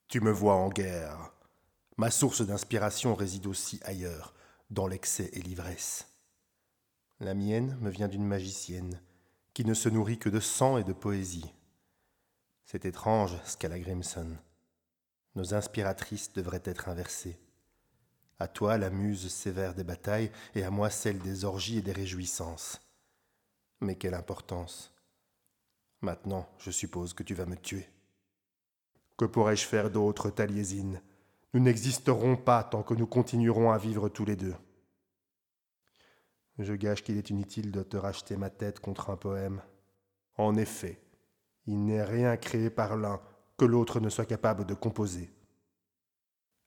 Tu 0.08 0.22
me 0.22 0.32
vois 0.32 0.56
en 0.56 0.70
guerre. 0.70 1.32
Ma 2.00 2.12
source 2.12 2.42
d'inspiration 2.44 3.14
réside 3.14 3.46
aussi 3.46 3.78
ailleurs, 3.84 4.34
dans 4.70 4.88
l'excès 4.88 5.32
et 5.34 5.42
l'ivresse. 5.42 6.08
La 7.20 7.34
mienne 7.34 7.78
me 7.82 7.90
vient 7.90 8.08
d'une 8.08 8.26
magicienne, 8.26 9.02
qui 9.54 9.66
ne 9.66 9.74
se 9.74 9.90
nourrit 9.90 10.18
que 10.18 10.30
de 10.30 10.40
sang 10.40 10.78
et 10.78 10.86
de 10.86 10.94
poésie. 10.94 11.54
C'est 12.64 12.86
étrange, 12.86 13.36
Scala 13.44 13.78
Grimson. 13.80 14.38
Nos 15.36 15.54
inspiratrices 15.54 16.32
devraient 16.32 16.62
être 16.64 16.88
inversées. 16.88 17.38
À 18.40 18.48
toi 18.48 18.78
la 18.78 18.92
muse 18.92 19.28
sévère 19.28 19.76
des 19.76 19.84
batailles 19.84 20.32
et 20.56 20.64
à 20.64 20.72
moi 20.72 20.90
celle 20.90 21.20
des 21.20 21.44
orgies 21.44 21.80
et 21.80 21.82
des 21.82 21.92
réjouissances. 21.92 22.80
Mais 23.82 23.98
quelle 23.98 24.14
importance. 24.14 24.94
Maintenant, 26.00 26.48
je 26.60 26.72
suppose 26.72 27.14
que 27.14 27.24
tu 27.24 27.34
vas 27.34 27.46
me 27.46 27.58
tuer. 27.58 27.90
Que 29.18 29.26
pourrais-je 29.26 29.66
faire 29.66 29.92
d'autre, 29.92 30.30
Taliesin? 30.30 31.02
Nous 31.54 31.60
n'existerons 31.60 32.36
pas 32.36 32.64
tant 32.64 32.84
que 32.84 32.94
nous 32.94 33.08
continuerons 33.08 33.72
à 33.72 33.78
vivre 33.78 34.10
tous 34.10 34.26
les 34.26 34.36
deux. 34.36 34.56
Je 36.60 36.74
gage 36.74 37.04
qu'il 37.04 37.18
est 37.18 37.30
inutile 37.30 37.72
de 37.72 37.84
te 37.84 37.98
racheter 37.98 38.36
ma 38.36 38.50
tête 38.50 38.80
contre 38.80 39.10
un 39.10 39.16
poème. 39.16 39.62
En 40.38 40.56
effet, 40.56 41.02
il 41.66 41.86
n'est 41.86 42.04
rien 42.04 42.36
créé 42.38 42.70
par 42.70 42.98
l'un 42.98 43.22
que 43.58 43.66
l'autre 43.66 44.00
ne 44.00 44.10
soit 44.10 44.26
capable 44.26 44.66
de 44.66 44.74
composer. 44.74 45.30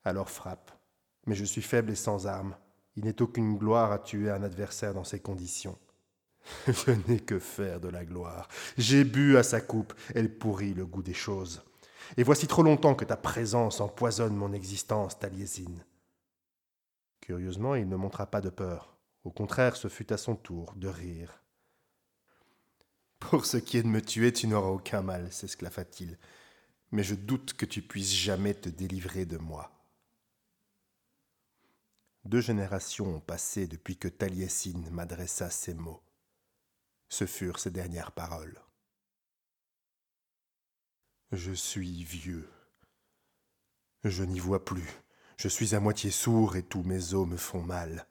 Alors 0.04 0.30
frappe. 0.30 0.72
Mais 1.26 1.34
je 1.34 1.44
suis 1.44 1.62
faible 1.62 1.92
et 1.92 1.96
sans 1.96 2.26
armes. 2.26 2.56
Il 2.96 3.04
n'est 3.04 3.22
aucune 3.22 3.56
gloire 3.56 3.92
à 3.92 3.98
tuer 3.98 4.30
un 4.30 4.42
adversaire 4.42 4.94
dans 4.94 5.04
ces 5.04 5.20
conditions. 5.20 5.78
je 6.66 6.90
n'ai 7.06 7.20
que 7.20 7.38
faire 7.38 7.80
de 7.80 7.88
la 7.88 8.04
gloire. 8.04 8.48
J'ai 8.76 9.04
bu 9.04 9.36
à 9.36 9.42
sa 9.42 9.60
coupe, 9.60 9.94
elle 10.14 10.36
pourrit 10.36 10.74
le 10.74 10.86
goût 10.86 11.02
des 11.02 11.14
choses. 11.14 11.62
Et 12.16 12.24
voici 12.24 12.46
trop 12.46 12.62
longtemps 12.62 12.94
que 12.94 13.04
ta 13.04 13.16
présence 13.16 13.80
empoisonne 13.80 14.36
mon 14.36 14.52
existence, 14.52 15.18
Taliesin. 15.18 15.78
Curieusement, 17.20 17.74
il 17.74 17.88
ne 17.88 17.96
montra 17.96 18.26
pas 18.26 18.40
de 18.40 18.50
peur. 18.50 18.96
Au 19.24 19.30
contraire, 19.30 19.76
ce 19.76 19.88
fut 19.88 20.12
à 20.12 20.18
son 20.18 20.36
tour 20.36 20.74
de 20.76 20.88
rire. 20.88 21.42
Pour 23.18 23.46
ce 23.46 23.56
qui 23.56 23.78
est 23.78 23.82
de 23.82 23.88
me 23.88 24.02
tuer, 24.02 24.32
tu 24.32 24.46
n'auras 24.46 24.68
aucun 24.68 25.00
mal, 25.00 25.32
s'esclaffa-t-il. 25.32 26.18
Mais 26.90 27.04
je 27.04 27.14
doute 27.14 27.54
que 27.54 27.64
tu 27.64 27.80
puisses 27.80 28.12
jamais 28.12 28.52
te 28.52 28.68
délivrer 28.68 29.24
de 29.24 29.38
moi. 29.38 29.70
Deux 32.24 32.40
générations 32.40 33.16
ont 33.16 33.20
passé 33.20 33.66
depuis 33.66 33.96
que 33.96 34.08
Taliesin 34.08 34.90
m'adressa 34.90 35.48
ces 35.50 35.74
mots. 35.74 36.02
Ce 37.08 37.26
furent 37.26 37.58
ses 37.58 37.70
dernières 37.70 38.12
paroles. 38.12 38.60
Je 41.32 41.52
suis 41.52 42.04
vieux. 42.04 42.46
Je 44.04 44.22
n'y 44.22 44.38
vois 44.38 44.66
plus. 44.66 44.86
Je 45.38 45.48
suis 45.48 45.74
à 45.74 45.80
moitié 45.80 46.10
sourd 46.10 46.56
et 46.56 46.62
tous 46.62 46.82
mes 46.82 47.14
os 47.14 47.26
me 47.26 47.38
font 47.38 47.62
mal. 47.62 48.06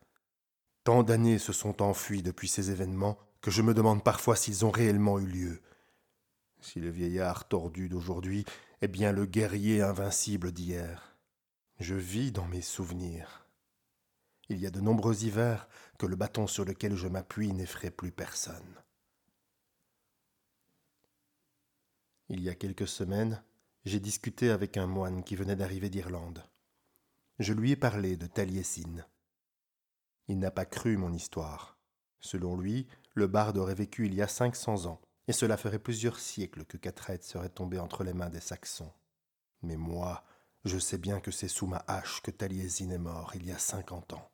Tant 0.83 1.03
d'années 1.03 1.37
se 1.37 1.53
sont 1.53 1.83
enfuies 1.83 2.23
depuis 2.23 2.47
ces 2.47 2.71
événements 2.71 3.19
que 3.39 3.51
je 3.51 3.61
me 3.61 3.75
demande 3.75 4.03
parfois 4.03 4.35
s'ils 4.35 4.65
ont 4.65 4.71
réellement 4.71 5.19
eu 5.19 5.27
lieu. 5.27 5.61
Si 6.61 6.79
le 6.79 6.89
vieillard 6.89 7.47
tordu 7.47 7.89
d'aujourd'hui 7.89 8.43
est 8.81 8.87
bien 8.87 9.11
le 9.11 9.27
guerrier 9.27 9.83
invincible 9.83 10.51
d'hier. 10.51 11.15
Je 11.79 11.93
vis 11.93 12.31
dans 12.31 12.47
mes 12.47 12.63
souvenirs. 12.63 13.45
Il 14.49 14.57
y 14.57 14.65
a 14.65 14.71
de 14.71 14.81
nombreux 14.81 15.23
hivers 15.23 15.67
que 15.99 16.07
le 16.07 16.15
bâton 16.15 16.47
sur 16.47 16.65
lequel 16.65 16.95
je 16.95 17.07
m'appuie 17.07 17.53
n'effraie 17.53 17.91
plus 17.91 18.11
personne. 18.11 18.81
Il 22.33 22.39
y 22.39 22.47
a 22.47 22.55
quelques 22.55 22.87
semaines, 22.87 23.43
j'ai 23.83 23.99
discuté 23.99 24.51
avec 24.51 24.77
un 24.77 24.87
moine 24.87 25.21
qui 25.21 25.35
venait 25.35 25.57
d'arriver 25.57 25.89
d'Irlande. 25.89 26.41
Je 27.39 27.51
lui 27.51 27.71
ai 27.71 27.75
parlé 27.75 28.15
de 28.15 28.25
Taliesin. 28.25 29.05
Il 30.29 30.39
n'a 30.39 30.49
pas 30.49 30.63
cru 30.63 30.95
mon 30.95 31.11
histoire. 31.11 31.77
Selon 32.21 32.55
lui, 32.55 32.87
le 33.15 33.27
barde 33.27 33.57
aurait 33.57 33.75
vécu 33.75 34.05
il 34.05 34.13
y 34.13 34.21
a 34.21 34.29
cinq 34.29 34.55
cents 34.55 34.85
ans, 34.85 35.01
et 35.27 35.33
cela 35.33 35.57
ferait 35.57 35.77
plusieurs 35.77 36.21
siècles 36.21 36.63
que 36.63 36.77
Catherine 36.77 37.19
serait 37.19 37.49
tombée 37.49 37.79
entre 37.79 38.05
les 38.05 38.13
mains 38.13 38.29
des 38.29 38.39
Saxons. 38.39 38.93
Mais 39.61 39.75
moi, 39.75 40.23
je 40.63 40.79
sais 40.79 40.97
bien 40.97 41.19
que 41.19 41.31
c'est 41.31 41.49
sous 41.49 41.67
ma 41.67 41.83
hache 41.87 42.21
que 42.21 42.31
Taliesin 42.31 42.91
est 42.91 42.97
mort 42.97 43.33
il 43.35 43.45
y 43.45 43.51
a 43.51 43.59
cinquante 43.59 44.13
ans. 44.13 44.31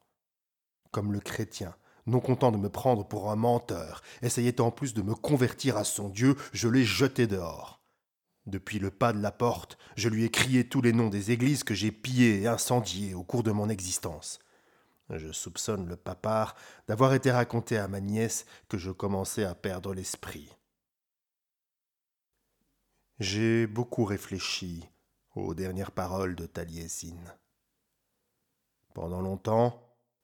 Comme 0.92 1.14
le 1.14 1.20
chrétien, 1.20 1.76
non 2.06 2.20
content 2.20 2.52
de 2.52 2.58
me 2.58 2.70
prendre 2.70 3.08
pour 3.08 3.32
un 3.32 3.36
menteur, 3.36 4.04
essayait 4.22 4.62
en 4.62 4.70
plus 4.70 4.94
de 4.94 5.02
me 5.02 5.16
convertir 5.16 5.78
à 5.78 5.84
son 5.84 6.10
Dieu, 6.10 6.36
je 6.54 6.70
l'ai 6.70 6.86
jeté 6.86 7.26
dehors. 7.26 7.78
Depuis 8.48 8.80
le 8.80 8.90
pas 8.90 9.12
de 9.12 9.22
la 9.22 9.32
porte, 9.32 9.78
je 9.98 10.08
lui 10.08 10.24
ai 10.24 10.32
crié 10.32 10.68
tous 10.68 10.82
les 10.82 10.94
noms 10.94 11.10
des 11.10 11.32
églises 11.32 11.66
que 11.66 11.74
j'ai 11.74 11.92
pillées 11.92 12.42
et 12.42 12.48
incendiées 12.48 13.14
au 13.14 13.22
cours 13.22 13.44
de 13.44 13.52
mon 13.52 13.68
existence. 13.68 14.40
Je 15.10 15.34
soupçonne 15.34 15.86
le 15.88 15.98
papard 15.98 16.56
d'avoir 16.88 17.14
été 17.14 17.30
raconté 17.30 17.78
à 17.78 17.90
ma 17.90 18.00
nièce 18.00 18.46
que 18.70 18.78
je 18.78 18.92
commençais 18.92 19.44
à 19.44 19.54
perdre 19.54 19.94
l'esprit. 19.94 20.50
J'ai 23.20 23.68
beaucoup 23.68 24.06
réfléchi 24.06 24.88
aux 25.36 25.54
dernières 25.54 25.92
paroles 25.92 26.36
de 26.36 26.46
Taliesin. 26.46 27.18
Pendant 28.94 29.22
longtemps, 29.22 29.82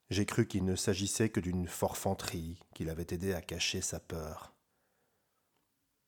j'ai 0.08 0.24
cru 0.24 0.46
qu'il 0.46 0.64
ne 0.64 0.76
s'agissait 0.76 1.28
que 1.28 1.40
d'une 1.40 1.66
forfanterie 1.68 2.58
qu'il 2.74 2.88
avait 2.88 3.06
aidé 3.10 3.34
à 3.34 3.42
cacher 3.42 3.82
sa 3.82 4.00
peur. 4.00 4.53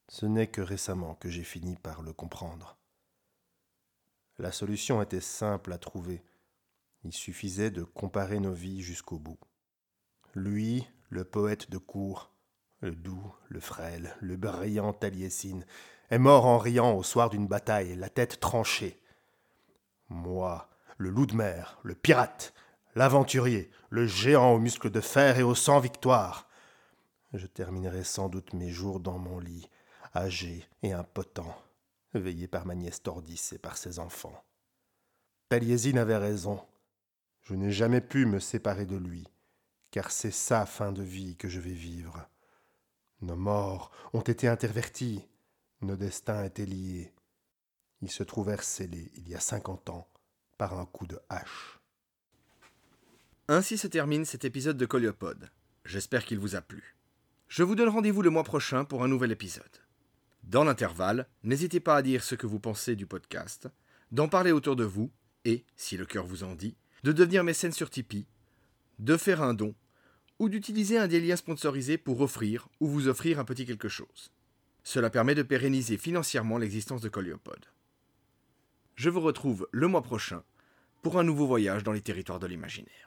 Ce 0.09 0.27
n'est 0.27 0.47
que 0.47 0.61
récemment 0.61 1.15
que 1.15 1.29
j'ai 1.29 1.45
fini 1.45 1.77
par 1.77 2.03
le 2.03 2.13
comprendre. 2.13 2.77
La 4.39 4.53
solution 4.53 5.03
était 5.03 5.21
simple 5.21 5.73
à 5.73 5.79
trouver. 5.79 6.23
Il 7.05 7.13
suffisait 7.13 7.71
de 7.71 7.83
comparer 7.83 8.39
nos 8.39 8.53
vies 8.53 8.83
jusqu'au 8.83 9.19
bout. 9.19 9.39
Lui, 10.35 10.87
le 11.09 11.25
poète 11.25 11.71
de 11.71 11.79
cour, 11.79 12.31
le 12.81 12.95
doux, 12.95 13.35
le 13.49 13.61
frêle, 13.61 14.15
le 14.21 14.37
brillant 14.37 14.93
Taliesin, 14.93 15.61
est 16.11 16.19
mort 16.19 16.47
en 16.47 16.59
riant 16.59 16.93
au 16.95 17.03
soir 17.03 17.31
d'une 17.31 17.47
bataille, 17.47 17.97
la 17.97 18.09
tête 18.09 18.39
tranchée. 18.39 19.01
Moi, 20.09 20.69
le 20.99 21.11
loup 21.11 21.27
de 21.27 21.35
mer, 21.35 21.79
le 21.83 21.95
pirate, 21.95 22.55
l'aventurier, 22.95 23.71
le 23.91 24.07
géant 24.07 24.53
aux 24.53 24.59
muscles 24.59 24.91
de 24.91 25.01
fer 25.01 25.39
et 25.39 25.43
au 25.43 25.55
sang 25.55 25.81
victoire. 25.81 26.49
Je 27.33 27.47
terminerai 27.47 28.05
sans 28.05 28.29
doute 28.29 28.53
mes 28.53 28.71
jours 28.71 29.01
dans 29.01 29.19
mon 29.19 29.39
lit, 29.39 29.69
âgé 30.15 30.67
et 30.83 30.93
impotent, 30.93 31.57
veillé 32.15 32.49
par 32.49 32.67
ma 32.67 32.75
nièce 32.75 33.03
Tordis 33.03 33.51
et 33.53 33.59
par 33.59 33.77
ses 33.77 33.99
enfants. 33.99 34.45
Taliesin 35.49 35.97
avait 35.97 36.17
raison. 36.17 36.61
Je 37.43 37.55
n'ai 37.55 37.71
jamais 37.71 38.01
pu 38.01 38.27
me 38.27 38.41
séparer 38.41 38.87
de 38.87 38.97
lui, 38.97 39.25
car 39.91 40.11
c'est 40.11 40.33
sa 40.33 40.67
fin 40.67 40.93
de 40.93 41.03
vie 41.03 41.37
que 41.37 41.49
je 41.49 41.61
vais 41.61 41.73
vivre. 41.73 42.29
Nos 43.21 43.37
morts 43.37 43.93
ont 44.13 44.21
été 44.21 44.49
intervertis, 44.49 45.27
nos 45.81 45.97
destins 45.97 46.45
étaient 46.45 46.67
liés. 46.67 47.13
Ils 48.03 48.11
se 48.11 48.23
trouvèrent 48.23 48.65
scellés 48.65 49.11
il 49.15 49.29
y 49.29 49.35
a 49.35 49.41
cinquante 49.41 49.89
ans 49.89 50.09
par 50.59 50.79
un 50.79 50.87
coup 50.87 51.07
de 51.07 51.19
hache. 51.29 51.81
Ainsi 53.49 53.79
se 53.79 53.87
termine 53.87 54.25
cet 54.25 54.45
épisode 54.45 54.77
de 54.77 54.87
Coliopode. 54.87 55.51
J'espère 55.85 56.25
qu'il 56.25 56.41
vous 56.41 56.57
a 56.57 56.61
plu. 56.61 56.97
Je 57.47 57.63
vous 57.63 57.77
donne 57.77 57.89
rendez-vous 57.89 58.23
le 58.23 58.31
mois 58.31 58.43
prochain 58.43 58.85
pour 58.85 59.05
un 59.05 59.09
nouvel 59.09 59.31
épisode. 59.31 59.86
Dans 60.47 60.63
l'intervalle, 60.63 61.27
n'hésitez 61.43 61.81
pas 61.81 61.97
à 61.97 62.03
dire 62.03 62.23
ce 62.23 62.37
que 62.37 62.47
vous 62.47 62.61
pensez 62.61 62.95
du 62.95 63.05
podcast, 63.05 63.69
d'en 64.13 64.29
parler 64.29 64.53
autour 64.53 64.77
de 64.77 64.85
vous 64.85 65.11
et, 65.45 65.65
si 65.75 65.97
le 65.97 66.07
cœur 66.07 66.25
vous 66.25 66.45
en 66.45 66.55
dit, 66.55 66.77
de 67.03 67.11
devenir 67.11 67.43
mécène 67.43 67.73
sur 67.73 67.91
Tipeee, 67.91 68.29
de 69.01 69.17
faire 69.17 69.43
un 69.43 69.55
don 69.55 69.75
ou 70.39 70.49
d'utiliser 70.49 70.99
un 70.99 71.09
des 71.09 71.21
liens 71.21 71.35
sponsorisés 71.35 71.99
pour 71.99 72.21
offrir 72.21 72.69
ou 72.79 72.87
vous 72.87 73.09
offrir 73.09 73.41
un 73.41 73.45
petit 73.45 73.67
quelque 73.67 73.89
chose. 73.89 74.31
Cela 74.85 75.11
permet 75.11 75.35
de 75.35 75.43
pérenniser 75.43 75.99
financièrement 75.99 76.59
l'existence 76.59 77.01
de 77.01 77.09
Coliopod. 77.09 77.67
Je 78.95 79.11
vous 79.11 79.21
retrouve 79.21 79.69
le 79.73 79.89
mois 79.89 80.03
prochain 80.03 80.45
pour 81.03 81.19
un 81.19 81.25
nouveau 81.25 81.49
voyage 81.49 81.83
dans 81.83 81.93
les 81.93 82.03
territoires 82.03 82.39
de 82.39 82.47
l'imaginaire. 82.47 83.06